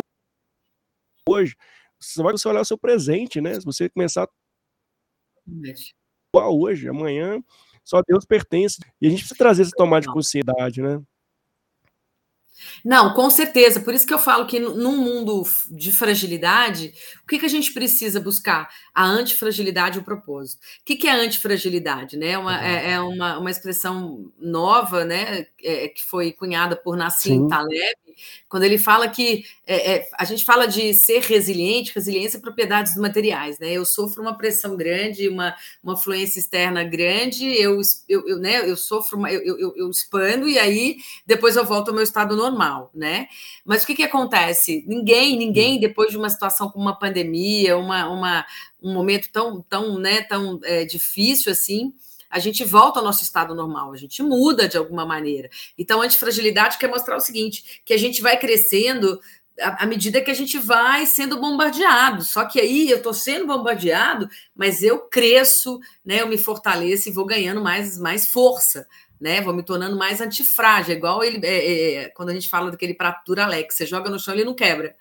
[1.28, 1.56] hoje.
[2.00, 3.60] Você vai olhar o seu presente, né?
[3.60, 4.28] Se você começar
[6.34, 7.42] igual hoje, amanhã,
[7.84, 8.80] só Deus pertence.
[9.02, 11.04] E a gente precisa trazer essa tomada de consciência, né?
[12.84, 13.80] Não, com certeza.
[13.80, 16.94] Por isso que eu falo que num mundo de fragilidade,
[17.24, 18.70] o que, que a gente precisa buscar?
[18.94, 20.60] A antifragilidade e o propósito.
[20.60, 22.18] O que, que é antifragilidade?
[22.18, 22.38] Né?
[22.38, 25.48] Uma, é, é uma, uma expressão nova, né?
[25.64, 27.48] É, que foi cunhada por Nassim Sim.
[27.48, 27.98] Taleb,
[28.48, 32.96] quando ele fala que é, é, a gente fala de ser resiliente, resiliência é propriedades
[32.96, 33.72] materiais, né?
[33.72, 38.76] Eu sofro uma pressão grande, uma, uma fluência externa grande, eu, eu, eu né, eu
[38.76, 42.49] sofro, uma, eu, eu, eu expando e aí depois eu volto ao meu estado normal,
[42.94, 43.28] né?
[43.66, 44.84] Mas o que, que acontece?
[44.88, 45.80] Ninguém, ninguém, hum.
[45.80, 48.46] depois de uma situação como uma pandemia, uma, uma,
[48.82, 51.94] um momento tão, tão, né, tão é, difícil assim,
[52.30, 55.50] a gente volta ao nosso estado normal, a gente muda de alguma maneira.
[55.78, 59.20] Então, a antifragilidade quer mostrar o seguinte: que a gente vai crescendo
[59.62, 62.24] à medida que a gente vai sendo bombardeado.
[62.24, 66.22] Só que aí eu estou sendo bombardeado, mas eu cresço, né?
[66.22, 68.88] Eu me fortaleço e vou ganhando mais, mais força.
[69.20, 72.94] Né, vou me tornando mais antifrágil, igual ele é, é, quando a gente fala daquele
[72.94, 74.96] prato Duralex, você joga no chão ele não quebra.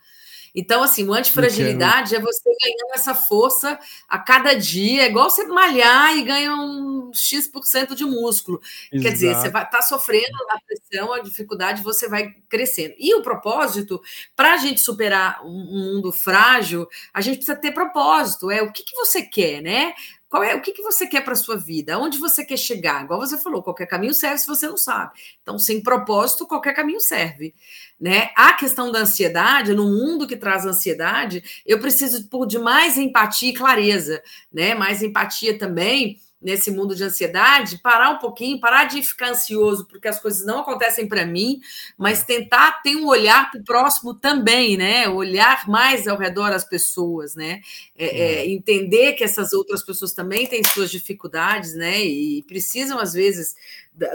[0.54, 3.78] Então, assim, o antifragilidade é você ganhando essa força
[4.08, 8.60] a cada dia, é igual você malhar e ganha um X% de músculo.
[8.92, 9.02] Exato.
[9.02, 12.94] Quer dizer, você vai estar tá sofrendo a pressão, a dificuldade, você vai crescendo.
[12.98, 14.00] E o propósito,
[14.34, 18.50] para a gente superar um mundo frágil, a gente precisa ter propósito.
[18.50, 19.94] É o que, que você quer, né?
[20.28, 21.98] Qual é o que, que você quer para sua vida?
[21.98, 23.04] Onde você quer chegar?
[23.04, 25.12] Igual você falou, qualquer caminho serve se você não sabe.
[25.42, 27.54] Então, sem propósito, qualquer caminho serve.
[27.98, 28.30] Né?
[28.36, 33.54] A questão da ansiedade, no mundo que traz ansiedade, eu preciso de mais empatia e
[33.54, 34.74] clareza, né?
[34.74, 40.06] Mais empatia também nesse mundo de ansiedade, parar um pouquinho, parar de ficar ansioso porque
[40.06, 41.60] as coisas não acontecem para mim,
[41.96, 45.08] mas tentar ter um olhar para o próximo também, né?
[45.08, 47.60] Olhar mais ao redor as pessoas, né?
[47.96, 52.00] É, é, entender que essas outras pessoas também têm suas dificuldades, né?
[52.04, 53.56] E precisam às vezes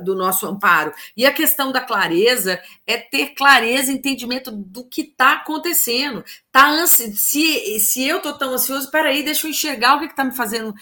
[0.03, 0.93] do nosso amparo.
[1.15, 6.23] E a questão da clareza é ter clareza, entendimento do que está acontecendo.
[6.51, 7.15] Tá ansi...
[7.15, 10.73] se, se eu estou tão ansioso, peraí, deixa eu enxergar o que está me fazendo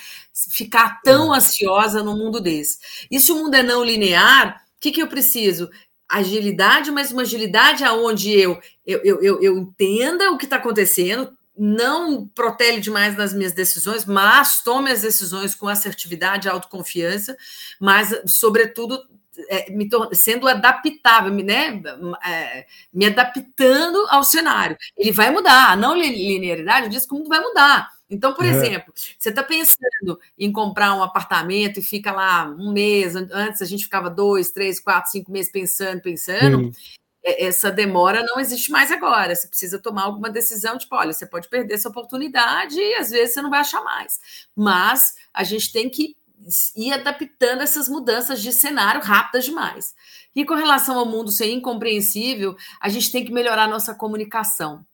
[0.50, 1.34] ficar tão uhum.
[1.34, 2.80] ansiosa no mundo desse.
[3.10, 5.70] E se o mundo é não linear, o que, que eu preciso?
[6.08, 11.32] Agilidade, mas uma agilidade aonde eu, eu, eu, eu, eu entenda o que está acontecendo,
[11.64, 17.38] não protele demais nas minhas decisões, mas tome as decisões com assertividade, autoconfiança,
[17.80, 19.00] mas, sobretudo,
[19.48, 21.80] é, me sendo adaptável, né?
[22.28, 24.76] É, me adaptando ao cenário.
[24.98, 27.92] Ele vai mudar, a não linearidade diz que o mundo vai mudar.
[28.10, 28.50] Então, por é.
[28.50, 33.66] exemplo, você está pensando em comprar um apartamento e fica lá um mês, antes a
[33.66, 36.58] gente ficava dois, três, quatro, cinco meses pensando, pensando.
[36.58, 36.72] Hum
[37.24, 39.36] essa demora não existe mais agora.
[39.36, 43.34] Você precisa tomar alguma decisão, tipo, olha, você pode perder essa oportunidade e às vezes
[43.34, 44.20] você não vai achar mais.
[44.56, 46.16] Mas a gente tem que
[46.76, 49.94] ir adaptando essas mudanças de cenário rápidas demais.
[50.36, 54.86] E com relação ao mundo ser incompreensível, a gente tem que melhorar nossa comunicação.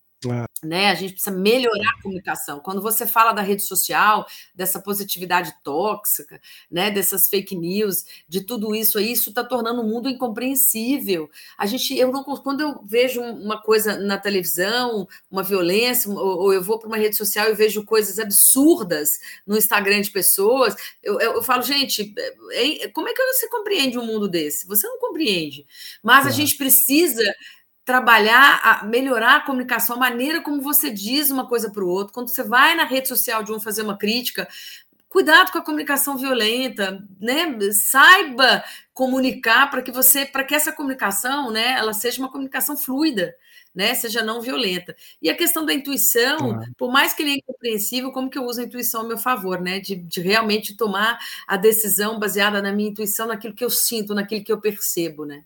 [0.64, 0.68] É.
[0.68, 0.90] Né?
[0.90, 2.60] A gente precisa melhorar a comunicação.
[2.60, 6.40] Quando você fala da rede social, dessa positividade tóxica,
[6.70, 6.92] né?
[6.92, 11.30] dessas fake news, de tudo isso aí, isso está tornando o mundo incompreensível.
[11.58, 16.54] A gente, eu não, quando eu vejo uma coisa na televisão, uma violência, ou, ou
[16.54, 21.20] eu vou para uma rede social e vejo coisas absurdas no Instagram de pessoas, eu,
[21.20, 22.14] eu, eu falo, gente,
[22.52, 24.68] é, como é que você compreende um mundo desse?
[24.68, 25.66] Você não compreende.
[26.02, 26.30] Mas é.
[26.30, 27.24] a gente precisa
[27.88, 32.14] trabalhar, a melhorar a comunicação, a maneira como você diz uma coisa para o outro.
[32.14, 34.46] Quando você vai na rede social de um fazer uma crítica,
[35.08, 37.58] cuidado com a comunicação violenta, né?
[37.72, 38.62] Saiba
[38.94, 43.34] comunicar para que você, para que essa comunicação, né, ela seja uma comunicação fluida,
[43.74, 44.94] né, seja não violenta.
[45.22, 48.60] E a questão da intuição, por mais que ele é incompreensível, como que eu uso
[48.60, 52.90] a intuição a meu favor, né, de, de realmente tomar a decisão baseada na minha
[52.90, 55.46] intuição, naquilo que eu sinto, naquilo que eu percebo, né?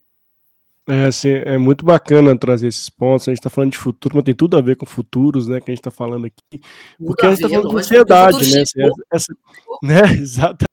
[0.89, 3.27] É, assim, é muito bacana trazer esses pontos.
[3.27, 5.61] A gente está falando de futuro, mas tem tudo a ver com futuros, né?
[5.61, 6.61] Que a gente está falando aqui.
[6.97, 8.61] Porque a gente está falando de sociedade, né?
[8.61, 9.33] Assim, essa,
[9.83, 10.01] né?
[10.19, 10.71] Exatamente.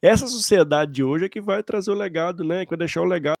[0.00, 2.64] Essa sociedade de hoje é que vai trazer o legado, né?
[2.64, 3.36] Que vai deixar o legado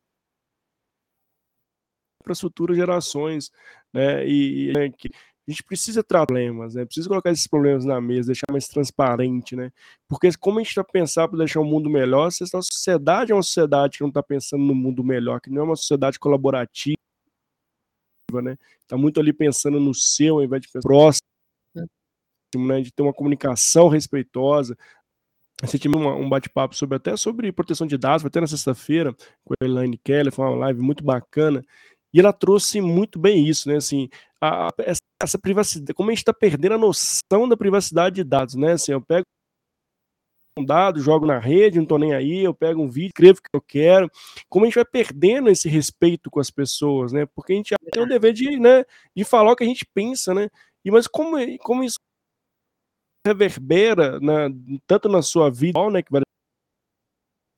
[2.22, 3.52] para as futuras gerações,
[3.94, 4.26] né?
[4.26, 5.10] E, e que
[5.48, 6.84] a gente precisa tratar problemas, né?
[6.84, 9.70] Precisa colocar esses problemas na mesa, deixar mais transparente, né?
[10.08, 13.34] Porque como a gente está pensando para deixar o mundo melhor, se a sociedade é
[13.34, 16.96] uma sociedade que não está pensando no mundo melhor, que não é uma sociedade colaborativa,
[18.42, 18.58] né?
[18.82, 21.26] Está muito ali pensando no seu, ao invés de pensar próximo,
[22.56, 22.80] né?
[22.80, 24.76] De ter uma comunicação respeitosa.
[25.62, 29.64] Você tinha um bate-papo sobre até sobre proteção de dados, até na sexta-feira, com a
[29.64, 31.64] Elaine Keller, foi uma live muito bacana.
[32.12, 33.76] E ela trouxe muito bem isso, né?
[33.76, 34.08] Assim,
[34.40, 38.54] a, essa, essa, privacidade, como a gente está perdendo a noção da privacidade de dados,
[38.54, 38.72] né?
[38.72, 39.24] Assim, eu pego
[40.58, 43.42] um dado, jogo na rede, não estou nem aí, eu pego um vídeo, escrevo o
[43.42, 44.10] que eu quero.
[44.48, 47.26] Como a gente vai perdendo esse respeito com as pessoas, né?
[47.26, 50.32] Porque a gente tem o dever de, né, de falar o que a gente pensa,
[50.32, 50.48] né?
[50.84, 51.98] E mas como, como isso
[53.26, 54.48] reverbera na,
[54.86, 56.22] tanto na sua vida, né, que vai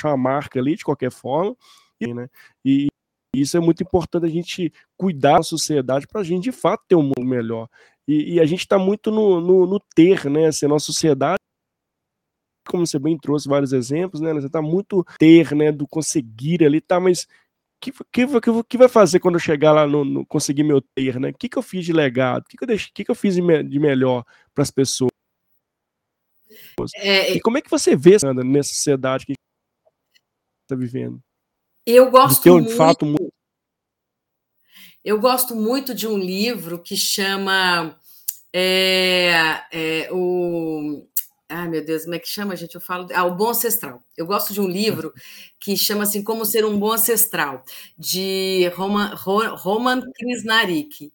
[0.00, 1.54] deixar uma marca ali de qualquer forma,
[2.00, 2.28] e, né?
[2.64, 2.88] E,
[3.34, 6.94] isso é muito importante a gente cuidar da sociedade para a gente de fato ter
[6.94, 7.68] um mundo melhor.
[8.06, 10.46] E, e a gente está muito no, no, no, ter, né?
[10.46, 11.38] Assim, a nossa sociedade,
[12.66, 14.32] como você bem trouxe vários exemplos, né?
[14.32, 15.70] Você está muito ter, né?
[15.70, 16.98] Do conseguir ali, tá?
[16.98, 17.26] Mas
[17.80, 21.20] que, que, que, que vai fazer quando eu chegar lá no, no conseguir meu ter,
[21.20, 21.28] né?
[21.28, 22.44] O que, que eu fiz de legado?
[22.44, 24.70] O que, que, eu, deixo, que, que eu fiz de, me, de melhor para as
[24.70, 25.10] pessoas?
[26.96, 31.20] É, e como é que você vê Sandra, nessa sociedade que a gente está vivendo?
[31.90, 32.76] Eu gosto de muito.
[32.76, 33.32] Fato, muito...
[35.02, 37.98] Eu gosto muito de um livro que chama
[38.52, 41.08] é, é, o
[41.48, 42.74] Ai, meu Deus, como é que chama, gente?
[42.74, 43.08] Eu falo.
[43.14, 44.04] Ah, o Bom Ancestral.
[44.14, 45.14] Eu gosto de um livro
[45.58, 47.64] que chama assim Como Ser um Bom Ancestral,
[47.96, 49.14] de Roman,
[49.56, 51.10] Roman Krishnarik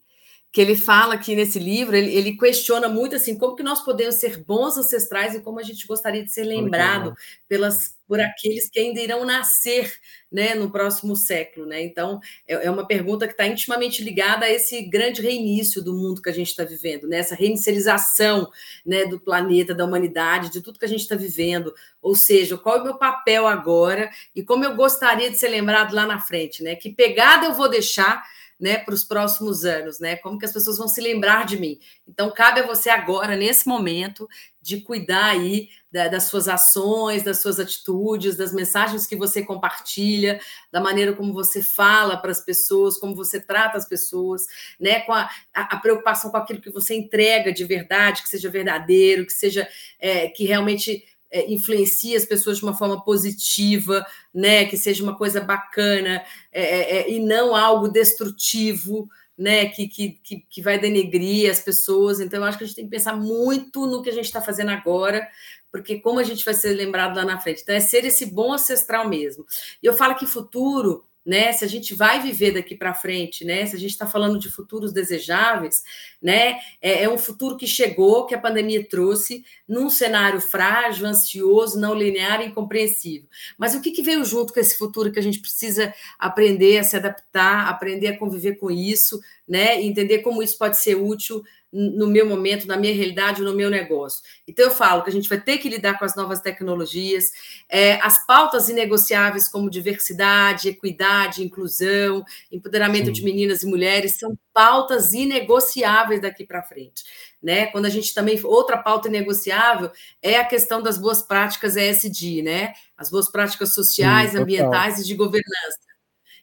[0.54, 4.16] que ele fala aqui nesse livro, ele, ele, questiona muito assim como que nós podemos
[4.16, 7.16] ser bons ancestrais e como a gente gostaria de ser lembrado
[7.50, 9.92] pelas por aqueles que ainda irão nascer
[10.32, 11.66] né, no próximo século.
[11.66, 11.82] Né?
[11.82, 16.22] Então, é, é uma pergunta que está intimamente ligada a esse grande reinício do mundo
[16.22, 17.18] que a gente está vivendo, né?
[17.18, 18.48] essa reinicialização
[18.86, 21.74] né, do planeta, da humanidade, de tudo que a gente está vivendo.
[22.00, 25.96] Ou seja, qual é o meu papel agora e como eu gostaria de ser lembrado
[25.96, 26.76] lá na frente, né?
[26.76, 28.24] Que pegada eu vou deixar
[28.64, 30.16] né, para os próximos anos, né?
[30.16, 31.78] Como que as pessoas vão se lembrar de mim?
[32.08, 34.26] Então, cabe a você agora, nesse momento,
[34.62, 40.40] de cuidar aí da, das suas ações, das suas atitudes, das mensagens que você compartilha,
[40.72, 44.44] da maneira como você fala para as pessoas, como você trata as pessoas,
[44.80, 45.02] né?
[45.02, 49.26] Com a, a, a, preocupação com aquilo que você entrega de verdade, que seja verdadeiro,
[49.26, 49.68] que seja
[50.00, 54.66] é, que realmente é, influencie as pessoas de uma forma positiva, né?
[54.66, 59.66] Que seja uma coisa bacana é, é, é, e não algo destrutivo, né?
[59.66, 62.20] Que, que, que, vai denegrir as pessoas.
[62.20, 64.40] Então, eu acho que a gente tem que pensar muito no que a gente está
[64.40, 65.28] fazendo agora,
[65.72, 67.64] porque como a gente vai ser lembrado lá na frente.
[67.64, 69.44] Então, é ser esse bom ancestral mesmo.
[69.82, 71.52] E eu falo que futuro né?
[71.54, 73.66] Se a gente vai viver daqui para frente, né?
[73.66, 75.82] Se a gente está falando de futuros desejáveis,
[76.22, 76.60] né?
[76.82, 81.94] É, é, um futuro que chegou, que a pandemia trouxe, num cenário frágil, ansioso, não
[81.94, 83.28] linear e incompreensível.
[83.58, 86.84] Mas o que, que veio junto com esse futuro que a gente precisa aprender a
[86.84, 89.82] se adaptar, aprender a conviver com isso, né?
[89.82, 93.68] E entender como isso pode ser útil no meu momento, na minha realidade, no meu
[93.68, 94.22] negócio.
[94.48, 97.32] Então, eu falo que a gente vai ter que lidar com as novas tecnologias,
[97.68, 103.14] é, as pautas inegociáveis como diversidade, equidade, inclusão, empoderamento Sim.
[103.14, 107.04] de meninas e mulheres, são pautas inegociáveis daqui para frente.
[107.42, 107.66] Né?
[107.68, 108.40] Quando a gente também.
[108.44, 112.74] Outra pauta inegociável é a questão das boas práticas ESG, né?
[112.96, 115.93] As boas práticas sociais, Sim, ambientais e de governança.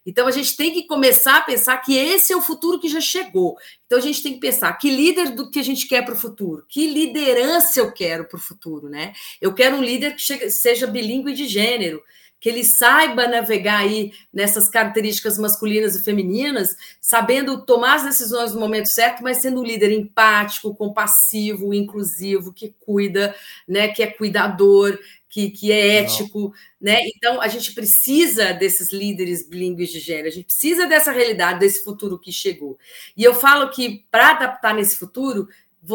[0.04, 3.00] Então a gente tem que começar a pensar que esse é o futuro que já
[3.00, 3.56] chegou.
[3.86, 6.18] Então a gente tem que pensar que líder do que a gente quer para o
[6.18, 9.12] futuro, que liderança eu quero para o futuro, né?
[9.40, 12.02] Eu quero um líder que chegue, seja bilíngue de gênero,
[12.40, 18.60] que ele saiba navegar aí nessas características masculinas e femininas, sabendo tomar as decisões no
[18.60, 23.34] momento certo, mas sendo um líder empático, compassivo, inclusivo, que cuida,
[23.68, 24.98] né, que é cuidador,
[25.30, 26.92] que, que é ético, Não.
[26.92, 27.00] né?
[27.16, 31.84] Então a gente precisa desses líderes bilíngues de gênero, a gente precisa dessa realidade, desse
[31.84, 32.76] futuro que chegou.
[33.16, 35.48] E eu falo que para adaptar nesse futuro,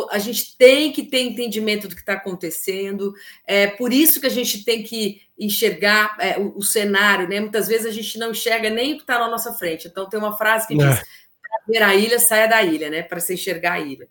[0.09, 3.13] a gente tem que ter entendimento do que está acontecendo,
[3.45, 7.39] é por isso que a gente tem que enxergar é, o, o, cenário, né?
[7.39, 9.87] Muitas vezes a gente não enxerga nem o que está na nossa frente.
[9.87, 10.77] Então tem uma frase que é.
[10.77, 13.03] diz: para ver a ilha, saia da ilha, né?
[13.03, 14.07] Para se enxergar a ilha.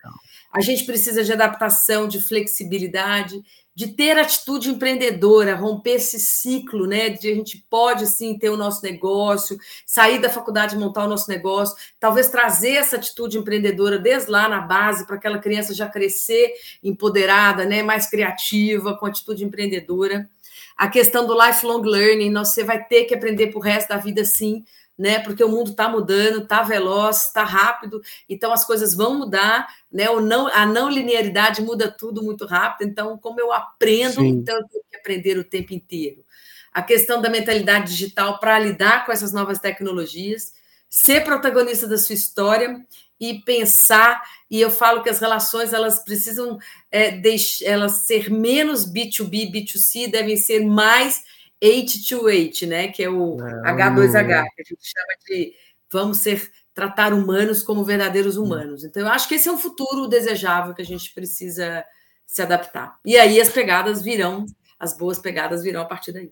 [0.53, 3.43] A gente precisa de adaptação, de flexibilidade,
[3.75, 7.09] de ter atitude empreendedora, romper esse ciclo, né?
[7.09, 11.29] De a gente pode sim ter o nosso negócio, sair da faculdade, montar o nosso
[11.29, 16.53] negócio, talvez trazer essa atitude empreendedora desde lá na base para aquela criança já crescer
[16.81, 17.83] empoderada, né?
[17.83, 20.29] Mais criativa, com atitude empreendedora.
[20.77, 24.23] A questão do lifelong learning, você vai ter que aprender para o resto da vida,
[24.23, 24.63] sim
[24.97, 25.19] né?
[25.19, 30.09] Porque o mundo está mudando, está veloz, está rápido, então as coisas vão mudar, né?
[30.09, 32.87] O não, a não linearidade muda tudo muito rápido.
[32.87, 34.27] Então, como eu aprendo, Sim.
[34.27, 36.23] então eu tenho que aprender o tempo inteiro.
[36.71, 40.53] A questão da mentalidade digital para lidar com essas novas tecnologias,
[40.89, 42.85] ser protagonista da sua história
[43.19, 44.21] e pensar.
[44.49, 46.57] E eu falo que as relações elas precisam
[46.91, 51.23] é, deixar, elas ser menos B2B, B2C, devem ser mais
[51.63, 52.87] H2H, né?
[52.89, 55.53] Que é o é, H2H, que a gente chama de
[55.91, 58.43] vamos ser tratar humanos como verdadeiros hum.
[58.43, 58.83] humanos.
[58.83, 61.83] Então, eu acho que esse é um futuro desejável que a gente precisa
[62.25, 62.99] se adaptar.
[63.05, 64.45] E aí as pegadas virão,
[64.79, 66.31] as boas pegadas virão a partir daí.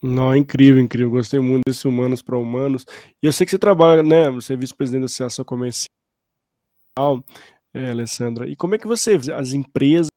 [0.00, 1.10] Não, incrível, incrível.
[1.10, 2.84] Gostei muito desse humanos para humanos.
[3.22, 4.30] E eu sei que você trabalha, né?
[4.30, 5.88] Você é vice-presidente da Associação Comercial,
[7.72, 8.48] é, Alessandra.
[8.48, 10.08] E como é que você vê as empresas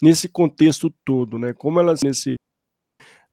[0.00, 1.52] nesse contexto todo, né?
[1.54, 2.34] Como elas nesse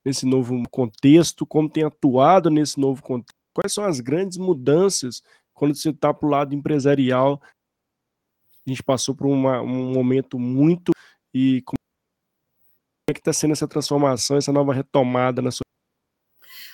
[0.04, 5.22] nesse novo contexto, como tem atuado nesse novo contexto, quais são as grandes mudanças
[5.54, 7.42] quando você está para o lado empresarial.
[8.66, 10.92] A gente passou por uma, um momento muito
[11.34, 11.78] e como
[13.10, 15.62] é que está sendo essa transformação, essa nova retomada na sua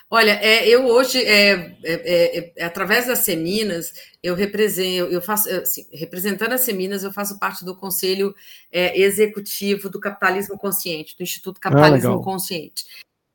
[0.10, 3.92] Olha, é, eu hoje, é, é, é, é através das Seminas,
[4.24, 8.34] eu represento, eu faço, assim, representando as Seminas, eu faço parte do Conselho
[8.72, 12.86] é, Executivo do Capitalismo Consciente, do Instituto ah, Capitalismo ah, Consciente.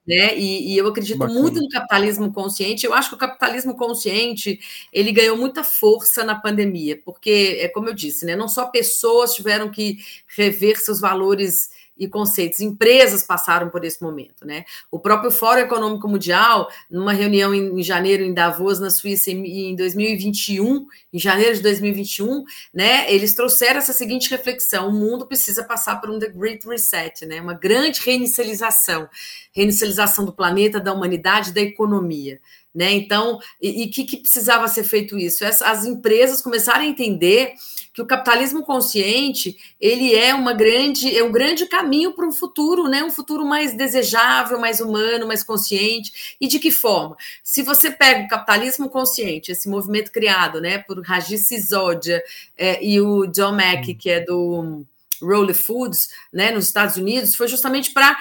[0.07, 0.37] Né?
[0.37, 1.41] E, e, eu acredito Bacana.
[1.41, 2.85] muito no capitalismo consciente.
[2.85, 4.59] Eu acho que o capitalismo consciente
[4.93, 8.35] ele ganhou muita força na pandemia, porque é como eu disse, né?
[8.35, 12.61] Não só pessoas tiveram que rever seus valores e conceitos.
[12.61, 14.65] Empresas passaram por esse momento, né?
[14.91, 19.71] O próprio Fórum Econômico Mundial, numa reunião em, em janeiro em Davos, na Suíça, em,
[19.71, 23.13] em 2021, em janeiro de 2021, né?
[23.13, 27.41] Eles trouxeram essa seguinte reflexão: o mundo precisa passar por um The Great Reset, né?
[27.41, 29.09] Uma grande reinicialização,
[29.53, 32.41] reinicialização do planeta, da humanidade, da economia.
[32.75, 32.93] Né?
[32.93, 35.45] Então, e o que, que, precisava ser feito isso?
[35.45, 37.53] As, as empresas começaram a entender
[37.93, 42.89] que o capitalismo consciente ele é uma grande é um grande caminho para um futuro,
[42.89, 43.05] né?
[43.05, 46.37] Um futuro mais desejável, mais humano, mais consciente.
[46.41, 47.15] E de que forma?
[47.45, 52.23] Se você pega o capitalismo consciente, esse movimento criado, né, por Rajiv Sisodia
[52.57, 54.83] é, e o John Mack, que é do
[55.21, 58.17] Role Foods, né, nos Estados Unidos, foi justamente para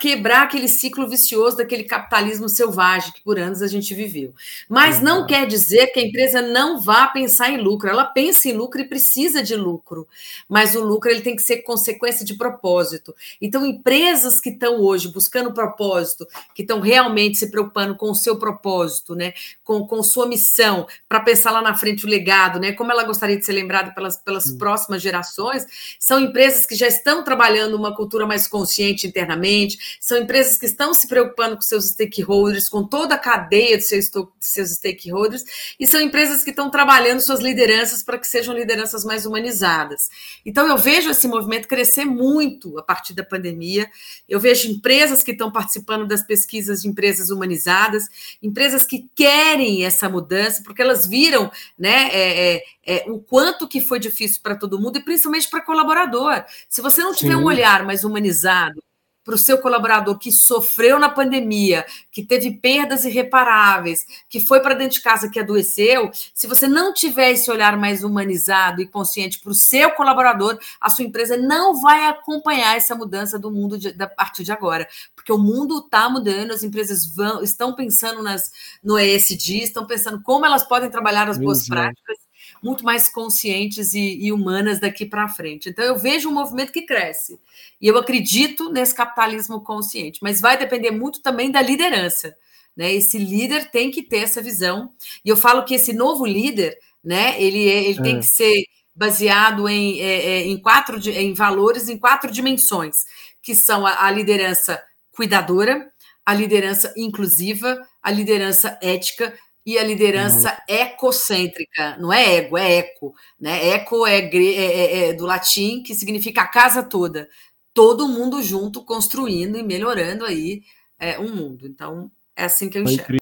[0.00, 4.32] quebrar aquele ciclo vicioso daquele capitalismo selvagem que por anos a gente viveu.
[4.66, 7.90] Mas não quer dizer que a empresa não vá pensar em lucro.
[7.90, 10.08] Ela pensa em lucro e precisa de lucro,
[10.48, 13.14] mas o lucro ele tem que ser consequência de propósito.
[13.42, 18.38] Então, empresas que estão hoje buscando propósito, que estão realmente se preocupando com o seu
[18.38, 22.90] propósito, né, com, com sua missão, para pensar lá na frente o legado, né, como
[22.90, 25.66] ela gostaria de ser lembrada pelas, pelas próximas gerações,
[26.00, 29.57] são empresas que já estão trabalhando uma cultura mais consciente internamente,
[30.00, 34.10] são empresas que estão se preocupando com seus stakeholders, com toda a cadeia de seus,
[34.38, 35.42] seus stakeholders,
[35.78, 40.08] e são empresas que estão trabalhando suas lideranças para que sejam lideranças mais humanizadas.
[40.44, 43.90] Então, eu vejo esse movimento crescer muito a partir da pandemia.
[44.28, 48.04] Eu vejo empresas que estão participando das pesquisas de empresas humanizadas,
[48.42, 53.80] empresas que querem essa mudança, porque elas viram né, é, é, é, o quanto que
[53.80, 56.44] foi difícil para todo mundo e principalmente para colaborador.
[56.68, 57.40] Se você não tiver Sim.
[57.40, 58.82] um olhar mais humanizado
[59.28, 64.72] para o seu colaborador que sofreu na pandemia, que teve perdas irreparáveis, que foi para
[64.72, 69.38] dentro de casa, que adoeceu, se você não tiver esse olhar mais humanizado e consciente
[69.38, 73.92] para o seu colaborador, a sua empresa não vai acompanhar essa mudança do mundo de,
[73.92, 78.50] da partir de agora, porque o mundo está mudando, as empresas vão, estão pensando nas,
[78.82, 81.72] no ESG, estão pensando como elas podem trabalhar as boas Exato.
[81.72, 82.27] práticas
[82.62, 85.68] muito mais conscientes e, e humanas daqui para frente.
[85.68, 87.38] Então, eu vejo um movimento que cresce.
[87.80, 92.34] E eu acredito nesse capitalismo consciente, mas vai depender muito também da liderança.
[92.76, 92.94] Né?
[92.94, 94.90] Esse líder tem que ter essa visão.
[95.24, 98.02] E eu falo que esse novo líder, né, ele, é, ele é.
[98.02, 102.96] tem que ser baseado em, é, é em quatro em valores em quatro dimensões,
[103.40, 104.82] que são a, a liderança
[105.12, 105.88] cuidadora,
[106.26, 109.32] a liderança inclusiva, a liderança ética
[109.68, 110.76] e a liderança não.
[110.76, 113.68] ecocêntrica, não é ego, é eco, né?
[113.68, 117.28] Eco é, é, é, é, do latim que significa a casa toda,
[117.74, 120.62] todo mundo junto construindo e melhorando aí
[120.98, 121.66] é, um mundo.
[121.66, 123.18] Então é assim que eu enxergo.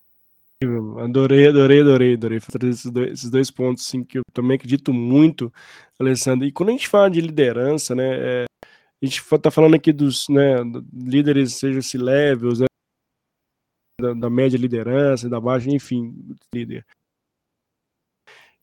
[0.62, 1.00] Incrível.
[1.00, 5.52] Adorei, adorei, adorei, adorei esses dois, esses dois pontos assim, que eu também acredito muito,
[5.98, 6.46] Alessandro.
[6.46, 8.44] E quando a gente fala de liderança, né, é,
[9.02, 10.58] a gente está falando aqui dos né,
[10.94, 12.66] líderes, seja se levels, né,
[14.00, 16.14] da, da média liderança, da baixa, enfim,
[16.54, 16.84] líder.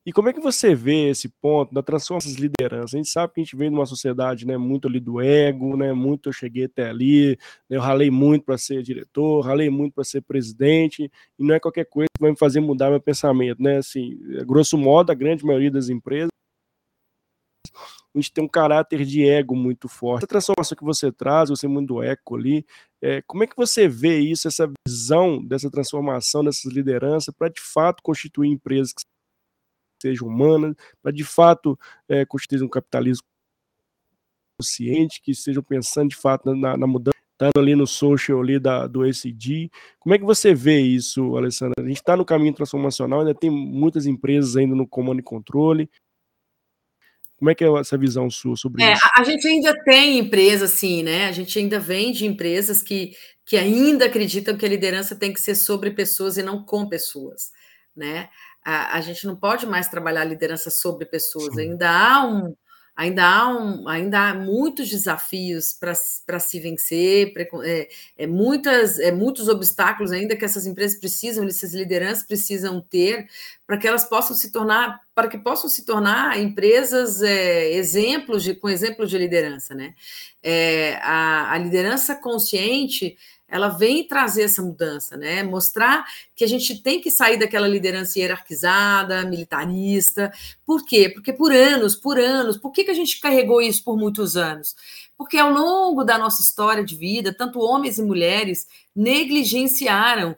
[0.05, 2.93] E como é que você vê esse ponto da transformação das lideranças?
[2.93, 5.77] A gente sabe que a gente vem de uma sociedade né, muito ali do ego,
[5.77, 7.37] né, muito eu cheguei até ali,
[7.69, 11.09] né, eu ralei muito para ser diretor, ralei muito para ser presidente,
[11.39, 13.63] e não é qualquer coisa que vai me fazer mudar meu pensamento.
[13.63, 13.77] Né?
[13.77, 16.33] Assim, grosso modo, a grande maioria das empresas
[18.15, 20.25] a gente tem um caráter de ego muito forte.
[20.25, 22.65] A transformação que você traz, você muito eco ali,
[23.01, 27.59] é, como é que você vê isso, essa visão dessa transformação, dessas lideranças, para de
[27.59, 29.03] fato constituir empresas que
[30.01, 33.23] sejam humanas, para de fato é, constituir um capitalismo
[34.59, 38.85] consciente, que estejam pensando de fato na, na mudança, estando ali no social ali da,
[38.85, 39.69] do ECD.
[39.99, 41.73] Como é que você vê isso, Alessandra?
[41.79, 45.89] A gente está no caminho transformacional, ainda tem muitas empresas ainda no comando e controle,
[47.43, 49.09] como é que é essa visão sua sobre é, isso?
[49.17, 51.27] A gente ainda tem empresas, sim, né?
[51.27, 53.11] A gente ainda vende empresas que,
[53.45, 57.51] que ainda acreditam que a liderança tem que ser sobre pessoas e não com pessoas,
[57.93, 58.29] né?
[58.63, 61.53] A, a gente não pode mais trabalhar liderança sobre pessoas.
[61.55, 61.71] Sim.
[61.71, 62.55] Ainda há um,
[62.95, 67.33] ainda há, um, ainda há muitos desafios para se vencer,
[67.63, 73.27] é, é, muitas, é, muitos obstáculos ainda que essas empresas precisam, essas lideranças precisam ter
[73.65, 78.53] para que elas possam se tornar, para que possam se tornar empresas é, exemplos de,
[78.53, 79.95] com exemplos de liderança, né?
[80.41, 83.17] É, a, a liderança consciente
[83.53, 85.43] ela vem trazer essa mudança, né?
[85.43, 86.03] Mostrar
[86.35, 90.33] que a gente tem que sair daquela liderança hierarquizada, militarista.
[90.65, 91.07] Por quê?
[91.07, 94.75] Porque por anos, por anos, por que, que a gente carregou isso por muitos anos?
[95.17, 100.35] Porque ao longo da nossa história de vida, tanto homens e mulheres negligenciaram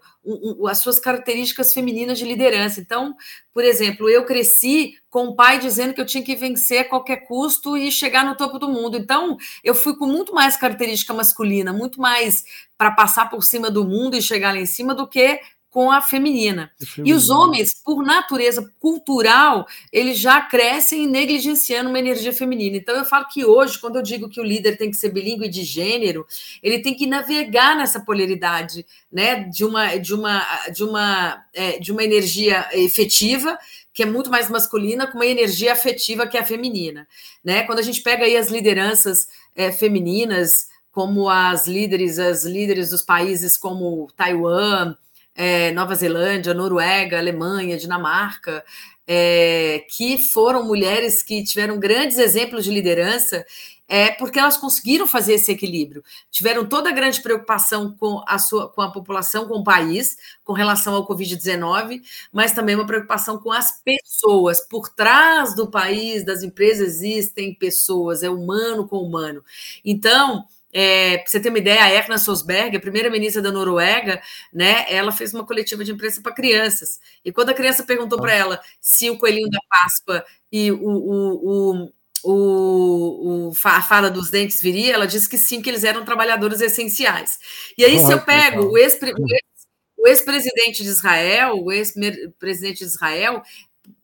[0.70, 2.80] as suas características femininas de liderança.
[2.80, 3.16] Então,
[3.54, 7.26] por exemplo, eu cresci com o pai dizendo que eu tinha que vencer a qualquer
[7.28, 8.98] custo e chegar no topo do mundo.
[8.98, 12.44] Então, eu fui com muito mais característica masculina, muito mais
[12.78, 15.40] para passar por cima do mundo e chegar lá em cima do que
[15.76, 16.72] com a feminina.
[17.04, 22.78] E os homens, por natureza cultural, eles já crescem negligenciando uma energia feminina.
[22.78, 25.50] Então eu falo que hoje, quando eu digo que o líder tem que ser bilíngue
[25.50, 26.26] de gênero,
[26.64, 31.92] ele tem que navegar nessa polaridade, né, de uma de uma de uma é, de
[31.92, 33.60] uma energia efetiva
[33.94, 37.06] que é muito mais masculina, com uma energia afetiva que é a feminina,
[37.44, 37.64] né?
[37.64, 43.02] Quando a gente pega aí as lideranças é, femininas, como as líderes, as líderes dos
[43.02, 44.96] países como Taiwan,
[45.36, 48.64] é, Nova Zelândia, Noruega, Alemanha, Dinamarca,
[49.08, 53.46] é, que foram mulheres que tiveram grandes exemplos de liderança,
[53.88, 56.04] é porque elas conseguiram fazer esse equilíbrio.
[56.32, 60.54] Tiveram toda a grande preocupação com a, sua, com a população, com o país, com
[60.54, 64.60] relação ao Covid-19, mas também uma preocupação com as pessoas.
[64.60, 69.44] Por trás do país, das empresas, existem pessoas, é humano com humano.
[69.84, 70.46] Então,
[70.78, 74.22] é, para você ter uma ideia, a Erna Sosberg, a primeira ministra da Noruega,
[74.54, 77.00] né, ela fez uma coletiva de imprensa para crianças.
[77.24, 81.90] E quando a criança perguntou para ela se o coelhinho da Páscoa e o, o,
[82.26, 86.60] o, o, a fada dos dentes viria, ela disse que sim, que eles eram trabalhadores
[86.60, 87.40] essenciais.
[87.78, 93.42] E aí, se eu pego o ex-presidente de Israel, o ex-presidente de Israel,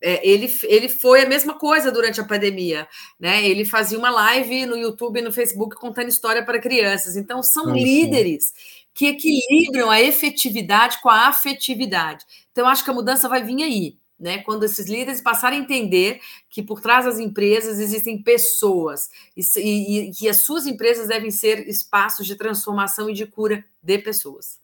[0.01, 2.87] é, ele, ele foi a mesma coisa durante a pandemia,
[3.19, 3.47] né?
[3.47, 7.15] Ele fazia uma live no YouTube e no Facebook contando história para crianças.
[7.15, 8.53] Então, são líderes
[8.93, 12.25] que equilibram a efetividade com a afetividade.
[12.51, 14.39] Então, acho que a mudança vai vir aí, né?
[14.39, 19.99] Quando esses líderes passarem a entender que por trás das empresas existem pessoas e, e,
[20.09, 24.60] e que as suas empresas devem ser espaços de transformação e de cura de pessoas.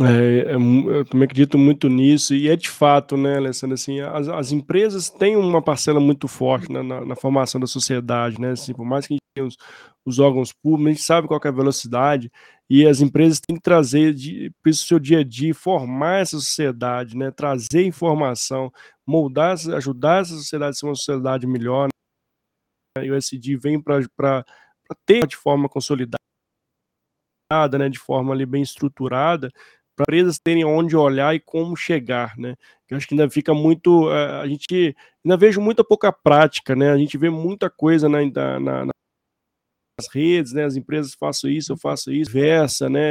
[0.00, 4.28] É, é, eu também acredito muito nisso, e é de fato, né, Alessandra, assim, as,
[4.28, 8.72] as empresas têm uma parcela muito forte na, na, na, formação da sociedade, né, assim,
[8.72, 9.56] por mais que a gente tenha os,
[10.06, 12.30] os, órgãos públicos, a gente sabe qual é a velocidade,
[12.70, 14.14] e as empresas têm que trazer
[14.62, 18.72] para o seu dia a dia, formar essa sociedade, né, trazer informação,
[19.06, 21.88] moldar, ajudar essa sociedade a ser uma sociedade melhor,
[22.96, 24.44] né, e o SD vem para
[25.04, 26.18] ter de forma consolidada
[27.78, 29.50] né, de forma ali bem estruturada,
[29.96, 32.54] para empresas terem onde olhar e como chegar, né?
[32.88, 34.94] Eu acho que ainda fica muito, eh, a gente
[35.24, 36.90] ainda vejo muita pouca prática, né?
[36.90, 38.18] A gente vê muita coisa na,
[38.60, 40.64] na, nas redes, né?
[40.64, 43.10] As empresas faço isso, eu faço isso, versa, né?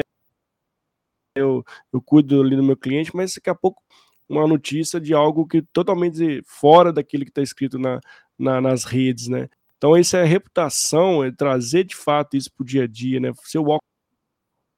[1.35, 3.81] Eu, eu cuido ali do meu cliente, mas daqui a pouco
[4.29, 7.99] uma notícia de algo que totalmente fora daquilo que está escrito na,
[8.37, 9.49] na, nas redes, né?
[9.77, 13.31] Então, essa é reputação, é trazer de fato isso para o dia a dia, né?
[13.43, 13.77] Ser o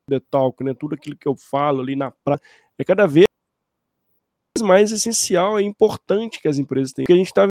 [0.10, 0.74] The Talk, né?
[0.74, 2.42] Tudo aquilo que eu falo ali na praia,
[2.78, 3.26] é cada vez
[4.62, 7.06] mais essencial e importante que as empresas têm.
[7.06, 7.48] Porque a gente está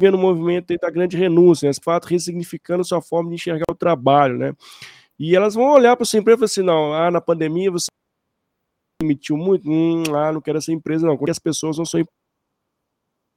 [0.00, 1.70] vendo o um movimento da grande renúncia, né?
[1.70, 4.52] Esse fato ressignificando sua forma de enxergar o trabalho, né?
[5.18, 7.86] E elas vão olhar para sua empresa e falar assim, não, ah, na pandemia você
[9.02, 12.00] emitiu muito, hum, ah, não quero essa empresa não, porque as pessoas não são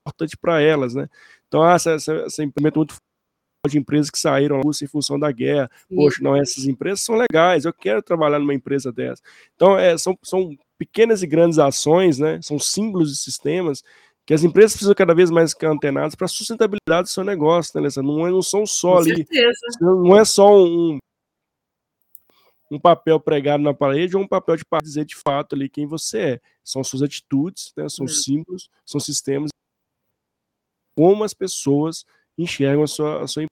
[0.05, 1.09] importante para elas, né?
[1.47, 2.95] Então, essa, essa, essa implemento muito
[3.69, 5.71] de empresas que saíram em função da guerra.
[5.93, 9.21] Poxa, não, essas empresas são legais, eu quero trabalhar numa empresa dessa.
[9.55, 12.39] Então, é, são, são pequenas e grandes ações, né?
[12.41, 13.83] São símbolos de sistemas
[14.25, 17.71] que as empresas precisam cada vez mais ficar antenadas para a sustentabilidade do seu negócio,
[17.75, 18.11] né, Alessandra?
[18.11, 19.15] Não, é, não são só Com ali.
[19.15, 19.59] Certeza.
[19.81, 20.97] Não é só um,
[22.71, 26.19] um papel pregado na parede ou um papel de dizer de fato ali quem você
[26.19, 26.41] é.
[26.63, 28.09] São suas atitudes, né, são hum.
[28.09, 29.49] símbolos, são sistemas.
[30.95, 32.05] Como as pessoas
[32.37, 33.45] enxergam a sua, a sua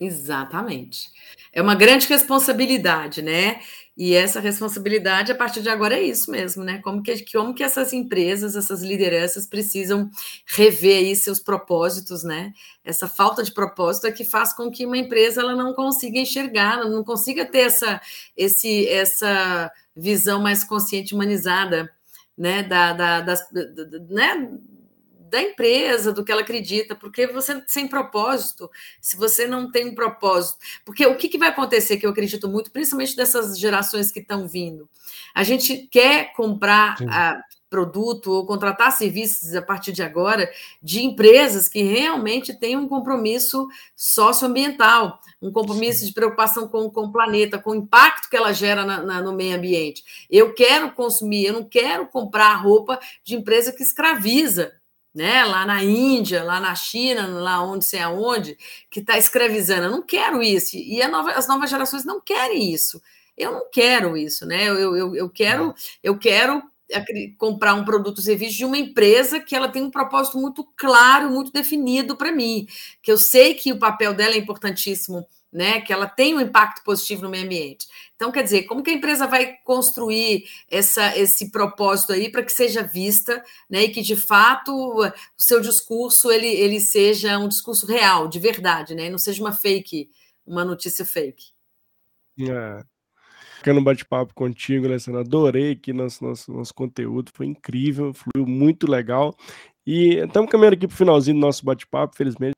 [0.00, 1.08] Exatamente.
[1.52, 3.60] É uma grande responsabilidade, né?
[3.96, 6.80] E essa responsabilidade, a partir de agora, é isso mesmo, né?
[6.82, 10.10] Como que, como que essas empresas, essas lideranças precisam
[10.46, 12.52] rever aí seus propósitos, né?
[12.84, 16.78] Essa falta de propósito é que faz com que uma empresa ela não consiga enxergar,
[16.78, 18.00] não consiga ter essa,
[18.36, 21.88] esse, essa visão mais consciente, humanizada,
[22.36, 22.64] né?
[22.64, 24.58] Da, da, das, da, né?
[25.30, 28.70] Da empresa, do que ela acredita, porque você sem propósito,
[29.00, 32.48] se você não tem um propósito, porque o que, que vai acontecer, que eu acredito
[32.48, 34.88] muito, principalmente dessas gerações que estão vindo,
[35.34, 37.40] a gente quer comprar a,
[37.74, 40.48] produto ou contratar serviços a partir de agora
[40.80, 43.66] de empresas que realmente têm um compromisso
[43.96, 48.84] socioambiental, um compromisso de preocupação com, com o planeta, com o impacto que ela gera
[48.84, 50.04] na, na, no meio ambiente.
[50.30, 54.72] Eu quero consumir, eu não quero comprar roupa de empresa que escraviza
[55.14, 58.58] né, lá na Índia, lá na China, lá onde sei aonde,
[58.90, 59.84] que está escravizando.
[59.84, 60.76] Eu não quero isso.
[60.76, 63.00] E nova, as novas gerações não querem isso.
[63.36, 64.64] Eu não quero isso, né?
[64.64, 66.62] Eu, eu, eu quero, eu quero
[67.38, 71.30] comprar um produto ou serviço de uma empresa que ela tem um propósito muito claro,
[71.30, 72.66] muito definido para mim,
[73.02, 76.82] que eu sei que o papel dela é importantíssimo né, que ela tem um impacto
[76.82, 77.86] positivo no meio ambiente.
[78.16, 82.50] Então, quer dizer, como que a empresa vai construir essa, esse propósito aí para que
[82.50, 83.40] seja vista,
[83.70, 88.40] né, e que de fato o seu discurso ele, ele seja um discurso real, de
[88.40, 90.10] verdade, né, e não seja uma fake,
[90.44, 91.44] uma notícia fake.
[92.40, 92.84] É.
[93.58, 98.90] Ficando um bate-papo contigo, Alessandra, adorei que nosso, nosso, nosso conteúdo foi incrível, fluiu muito
[98.90, 99.34] legal.
[99.86, 102.54] E estamos caminhando aqui para o finalzinho do nosso bate-papo, felizmente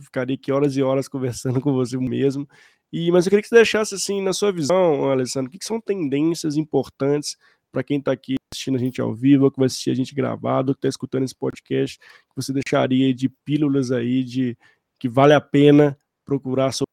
[0.00, 2.48] ficaria aqui horas e horas conversando com você mesmo.
[2.92, 5.64] E, mas eu queria que você deixasse assim, na sua visão, Alessandro, o que, que
[5.64, 7.36] são tendências importantes
[7.70, 10.72] para quem está aqui assistindo a gente ao vivo, que vai assistir a gente gravado,
[10.72, 14.56] que está escutando esse podcast, que você deixaria de pílulas aí de
[14.98, 16.88] que vale a pena procurar sobre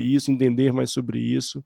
[0.00, 1.64] isso, entender mais sobre isso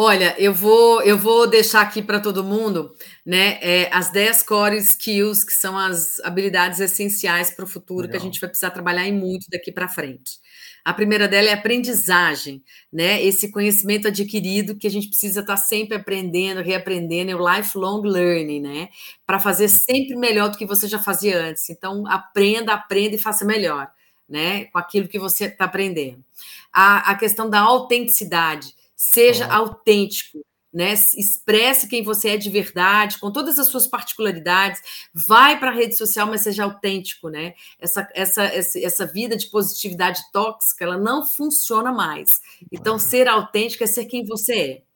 [0.00, 2.94] Olha, eu vou eu vou deixar aqui para todo mundo,
[3.26, 8.12] né, é, as 10 core skills que são as habilidades essenciais para o futuro Legal.
[8.12, 10.38] que a gente vai precisar trabalhar em muito daqui para frente.
[10.84, 13.20] A primeira dela é aprendizagem, né?
[13.24, 18.02] Esse conhecimento adquirido que a gente precisa estar tá sempre aprendendo, reaprendendo, é o lifelong
[18.02, 18.88] learning, né?
[19.26, 21.68] Para fazer sempre melhor do que você já fazia antes.
[21.70, 23.90] Então, aprenda, aprenda e faça melhor,
[24.28, 24.66] né?
[24.66, 26.24] Com aquilo que você está aprendendo.
[26.72, 30.44] A, a questão da autenticidade Seja autêntico,
[30.74, 30.92] né?
[30.92, 34.82] Expresse quem você é de verdade, com todas as suas particularidades.
[35.14, 37.54] Vai para a rede social, mas seja autêntico, né?
[37.78, 42.40] Essa, essa, essa vida de positividade tóxica, ela não funciona mais.
[42.72, 44.87] Então, ser autêntico é ser quem você é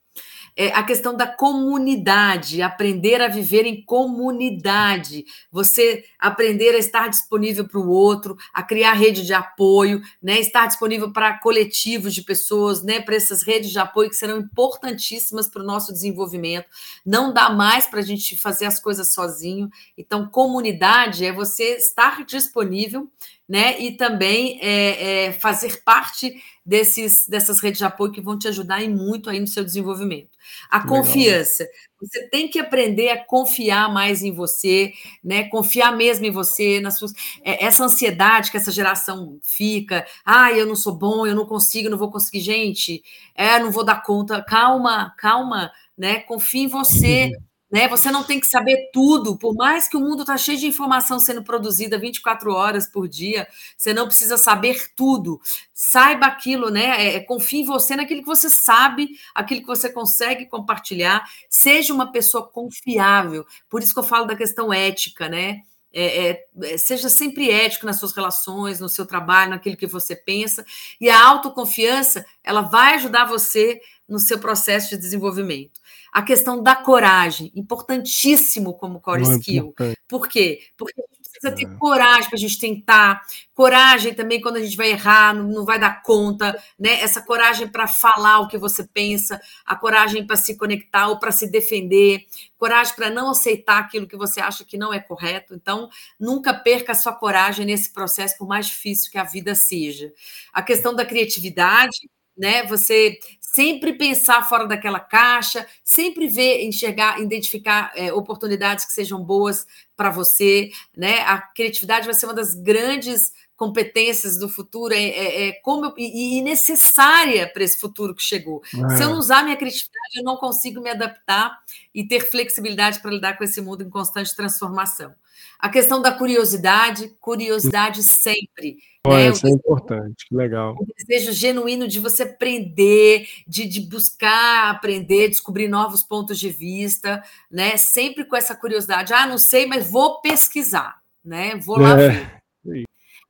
[0.56, 7.66] é, a questão da comunidade, aprender a viver em comunidade, você aprender a estar disponível
[7.66, 12.82] para o outro, a criar rede de apoio, né, estar disponível para coletivos de pessoas,
[12.82, 16.66] né, para essas redes de apoio que serão importantíssimas para o nosso desenvolvimento.
[17.04, 19.70] Não dá mais para a gente fazer as coisas sozinho.
[19.96, 23.10] Então, comunidade é você estar disponível
[23.52, 23.78] né?
[23.78, 28.82] E também é, é, fazer parte desses, dessas redes de apoio que vão te ajudar
[28.82, 30.30] em muito aí no seu desenvolvimento.
[30.70, 30.96] A Legal.
[30.96, 31.66] confiança.
[32.00, 34.92] Você tem que aprender a confiar mais em você,
[35.22, 35.44] né?
[35.44, 37.12] Confiar mesmo em você, nas suas.
[37.44, 41.88] É, essa ansiedade que essa geração fica, ah, eu não sou bom, eu não consigo,
[41.88, 43.02] não vou conseguir, gente,
[43.34, 44.42] é, não vou dar conta.
[44.42, 46.20] Calma, calma, né?
[46.20, 47.30] Confie em você.
[47.72, 47.88] Né?
[47.88, 51.18] Você não tem que saber tudo, por mais que o mundo está cheio de informação
[51.18, 53.48] sendo produzida 24 horas por dia,
[53.78, 55.40] você não precisa saber tudo.
[55.72, 57.02] Saiba aquilo, né?
[57.02, 61.24] É, é, confie em você naquilo que você sabe, aquilo que você consegue compartilhar.
[61.48, 63.46] Seja uma pessoa confiável.
[63.70, 65.62] Por isso que eu falo da questão ética, né?
[65.94, 70.14] É, é, é seja sempre ético nas suas relações, no seu trabalho, naquilo que você
[70.14, 70.62] pensa.
[71.00, 75.80] E a autoconfiança, ela vai ajudar você no seu processo de desenvolvimento.
[76.12, 79.74] A questão da coragem, importantíssimo como core skill.
[80.06, 80.60] Por quê?
[80.76, 81.76] Porque a gente precisa precisa ter é.
[81.78, 85.78] coragem para a gente tentar, coragem também quando a gente vai errar, não, não vai
[85.78, 87.00] dar conta, né?
[87.00, 91.32] Essa coragem para falar o que você pensa, a coragem para se conectar ou para
[91.32, 92.24] se defender,
[92.56, 95.54] coragem para não aceitar aquilo que você acha que não é correto.
[95.54, 95.88] Então,
[96.18, 100.12] nunca perca a sua coragem nesse processo, por mais difícil que a vida seja.
[100.52, 102.64] A questão da criatividade, né?
[102.66, 103.18] Você
[103.54, 110.10] sempre pensar fora daquela caixa, sempre ver, enxergar, identificar é, oportunidades que sejam boas para
[110.10, 111.20] você, né?
[111.20, 115.94] A criatividade vai ser uma das grandes competências do futuro, é, é, é como eu,
[115.96, 118.62] e, e, necessária para esse futuro que chegou.
[118.64, 118.96] É.
[118.96, 121.60] Se eu não usar minha criatividade, eu não consigo me adaptar
[121.94, 125.14] e ter flexibilidade para lidar com esse mundo em constante transformação.
[125.58, 128.78] A questão da curiosidade, curiosididade sempre.
[129.06, 129.30] Olha, né?
[129.30, 130.76] Isso é importante, que legal.
[130.78, 137.22] O desejo genuíno de você aprender, de, de buscar aprender, descobrir novos pontos de vista,
[137.50, 137.76] né?
[137.76, 139.12] Sempre com essa curiosidade.
[139.12, 141.56] Ah, não sei, mas vou pesquisar, né?
[141.56, 142.08] Vou lá é.
[142.08, 142.41] ver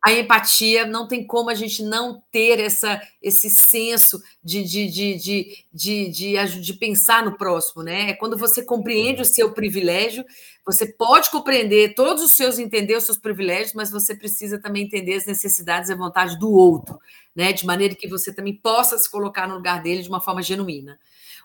[0.04, 5.14] a empatia, não tem como a gente não ter essa, esse senso de, de, de,
[5.14, 8.10] de, de, de, de pensar no próximo, né?
[8.10, 10.24] É quando você compreende o seu privilégio,
[10.66, 15.14] você pode compreender todos os seus, entender os seus privilégios, mas você precisa também entender
[15.14, 16.98] as necessidades e a vontade do outro,
[17.34, 17.52] né?
[17.52, 20.98] De maneira que você também possa se colocar no lugar dele de uma forma genuína.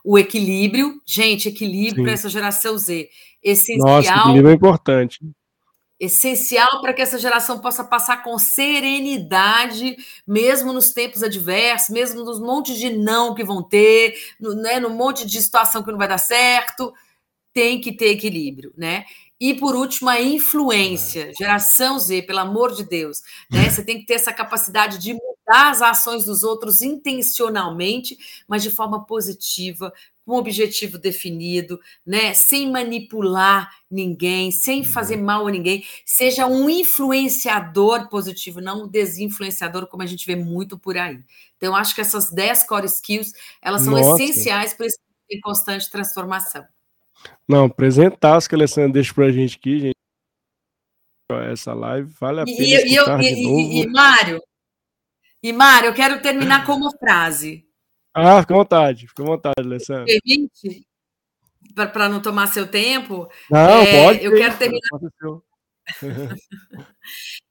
[0.03, 3.08] O equilíbrio, gente, equilíbrio para essa geração Z.
[3.43, 3.97] Essencial.
[3.97, 5.20] Nossa, equilíbrio é importante
[5.99, 9.95] essencial para que essa geração possa passar com serenidade,
[10.25, 14.89] mesmo nos tempos adversos, mesmo nos montes de não que vão ter, no, né, no
[14.89, 16.93] monte de situação que não vai dar certo,
[17.53, 19.05] tem que ter equilíbrio, né?
[19.39, 23.21] E por último, a influência, geração Z, pelo amor de Deus,
[23.51, 23.69] né?
[23.69, 28.17] Você tem que ter essa capacidade de mudar as ações dos outros intencionalmente,
[28.47, 29.93] mas de forma positiva,
[30.28, 32.34] um objetivo definido, né?
[32.34, 35.23] Sem manipular ninguém, sem fazer uhum.
[35.23, 35.86] mal a ninguém.
[36.05, 41.19] Seja um influenciador positivo, não um desinfluenciador, como a gente vê muito por aí.
[41.55, 44.21] Então, acho que essas 10 core skills, elas são Nossa.
[44.21, 44.97] essenciais para esse
[45.30, 46.65] em constante transformação.
[47.47, 49.97] Não, apresentar que a Alessandra deixa para a gente aqui, gente.
[51.51, 52.57] Essa live vale a pena.
[52.57, 54.41] E, e, eu, e, e, Mário,
[55.43, 57.66] e Mário, eu quero terminar com uma frase.
[58.20, 60.05] Ah, fica à vontade, fica à vontade, Alessandro.
[60.05, 60.88] Permite?
[61.76, 63.30] Para não tomar seu tempo.
[63.51, 64.26] Não, é, pode.
[64.26, 64.89] Eu quero terminar.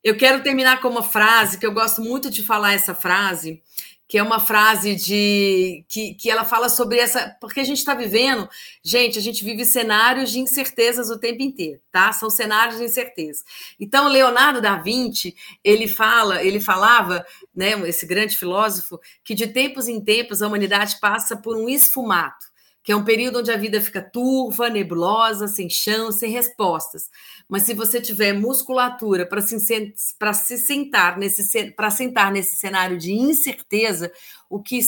[0.03, 3.63] eu quero terminar com uma frase que eu gosto muito de falar essa frase,
[4.09, 7.37] que é uma frase de que, que ela fala sobre essa.
[7.41, 8.49] Porque a gente está vivendo,
[8.85, 12.13] gente, a gente vive cenários de incertezas o tempo inteiro, tá?
[12.13, 13.43] São cenários de incerteza.
[13.81, 15.35] Então, Leonardo da Vinci,
[15.65, 20.99] ele fala, ele falava, né, esse grande filósofo, que de tempos em tempos a humanidade
[21.01, 22.47] passa por um esfumato
[22.87, 27.11] que é um período onde a vida fica turva, nebulosa, sem chão, sem respostas.
[27.49, 33.13] Mas se você tiver musculatura para se, se sentar nesse para sentar nesse cenário de
[33.13, 34.13] incerteza,
[34.49, 34.79] o que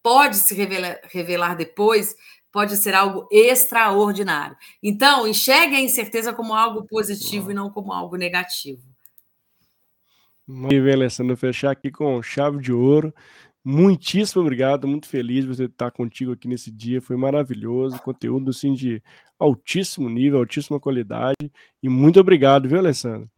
[0.00, 2.14] pode se revelar, revelar depois
[2.52, 4.56] pode ser algo extraordinário.
[4.80, 8.82] Então, enxergue a incerteza como algo positivo e não como algo negativo.
[10.46, 13.12] Muito bem, Alessandro, fechar aqui com chave de ouro.
[13.64, 18.72] Muitíssimo obrigado, muito feliz de você estar contigo aqui nesse dia, foi maravilhoso, conteúdo assim
[18.72, 19.02] de
[19.38, 21.52] altíssimo nível, altíssima qualidade,
[21.82, 23.30] e muito obrigado, viu, Alessandro?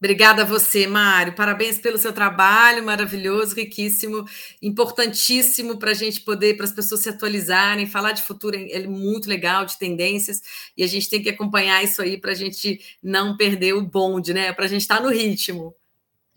[0.00, 1.34] Obrigada a você, Mário.
[1.34, 4.24] Parabéns pelo seu trabalho maravilhoso, riquíssimo,
[4.62, 7.86] importantíssimo para a gente poder, para as pessoas se atualizarem.
[7.86, 10.40] Falar de futuro é muito legal, de tendências,
[10.74, 14.32] e a gente tem que acompanhar isso aí para a gente não perder o bonde,
[14.32, 14.54] né?
[14.54, 15.74] Para a gente estar tá no ritmo.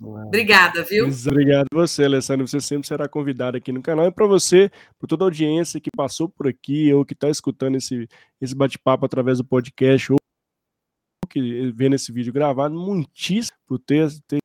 [0.04, 1.08] Obrigada, viu?
[1.08, 2.47] Obrigado a você, Alessandro.
[2.47, 4.08] Você sempre será convidado aqui no canal.
[4.08, 7.76] E para você, por toda a audiência que passou por aqui, ou que está escutando
[7.76, 8.08] esse,
[8.41, 10.18] esse bate-papo através do podcast, ou
[11.30, 14.38] que vendo esse vídeo gravado, muitíssimo por ter, ter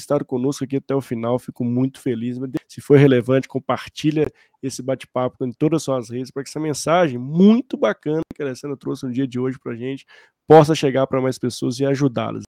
[0.00, 1.38] estado conosco aqui até o final.
[1.38, 2.38] Fico muito feliz.
[2.68, 4.30] Se foi relevante, compartilha
[4.62, 8.46] esse bate-papo em todas as suas redes para que essa mensagem muito bacana que a
[8.46, 10.06] Alessandra trouxe no dia de hoje para a gente
[10.46, 12.42] possa chegar para mais pessoas e ajudá-las.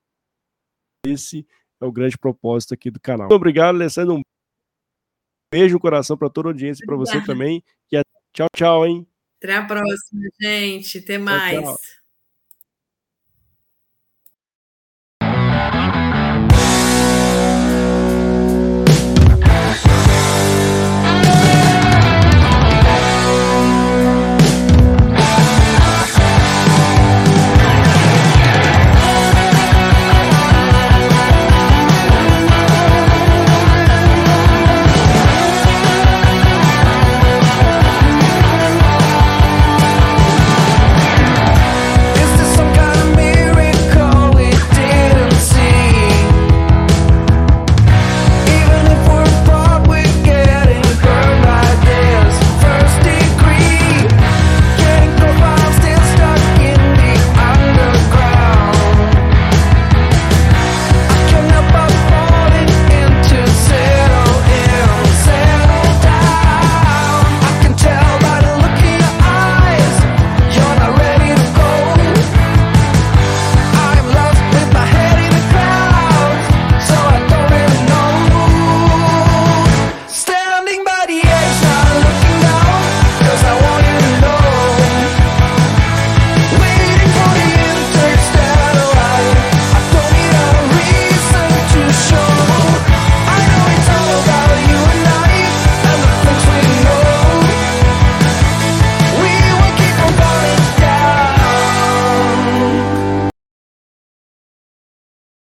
[1.07, 1.47] Esse
[1.81, 3.29] é o grande propósito aqui do canal.
[3.29, 4.17] Muito obrigado, Alessandro.
[4.17, 4.23] Um
[5.53, 7.63] beijo no coração para toda a audiência e para você também.
[7.93, 8.03] E
[8.33, 9.07] tchau, tchau, hein?
[9.43, 10.99] Até a próxima, gente.
[10.99, 11.61] Até mais.
[11.61, 12.04] Tchau, tchau.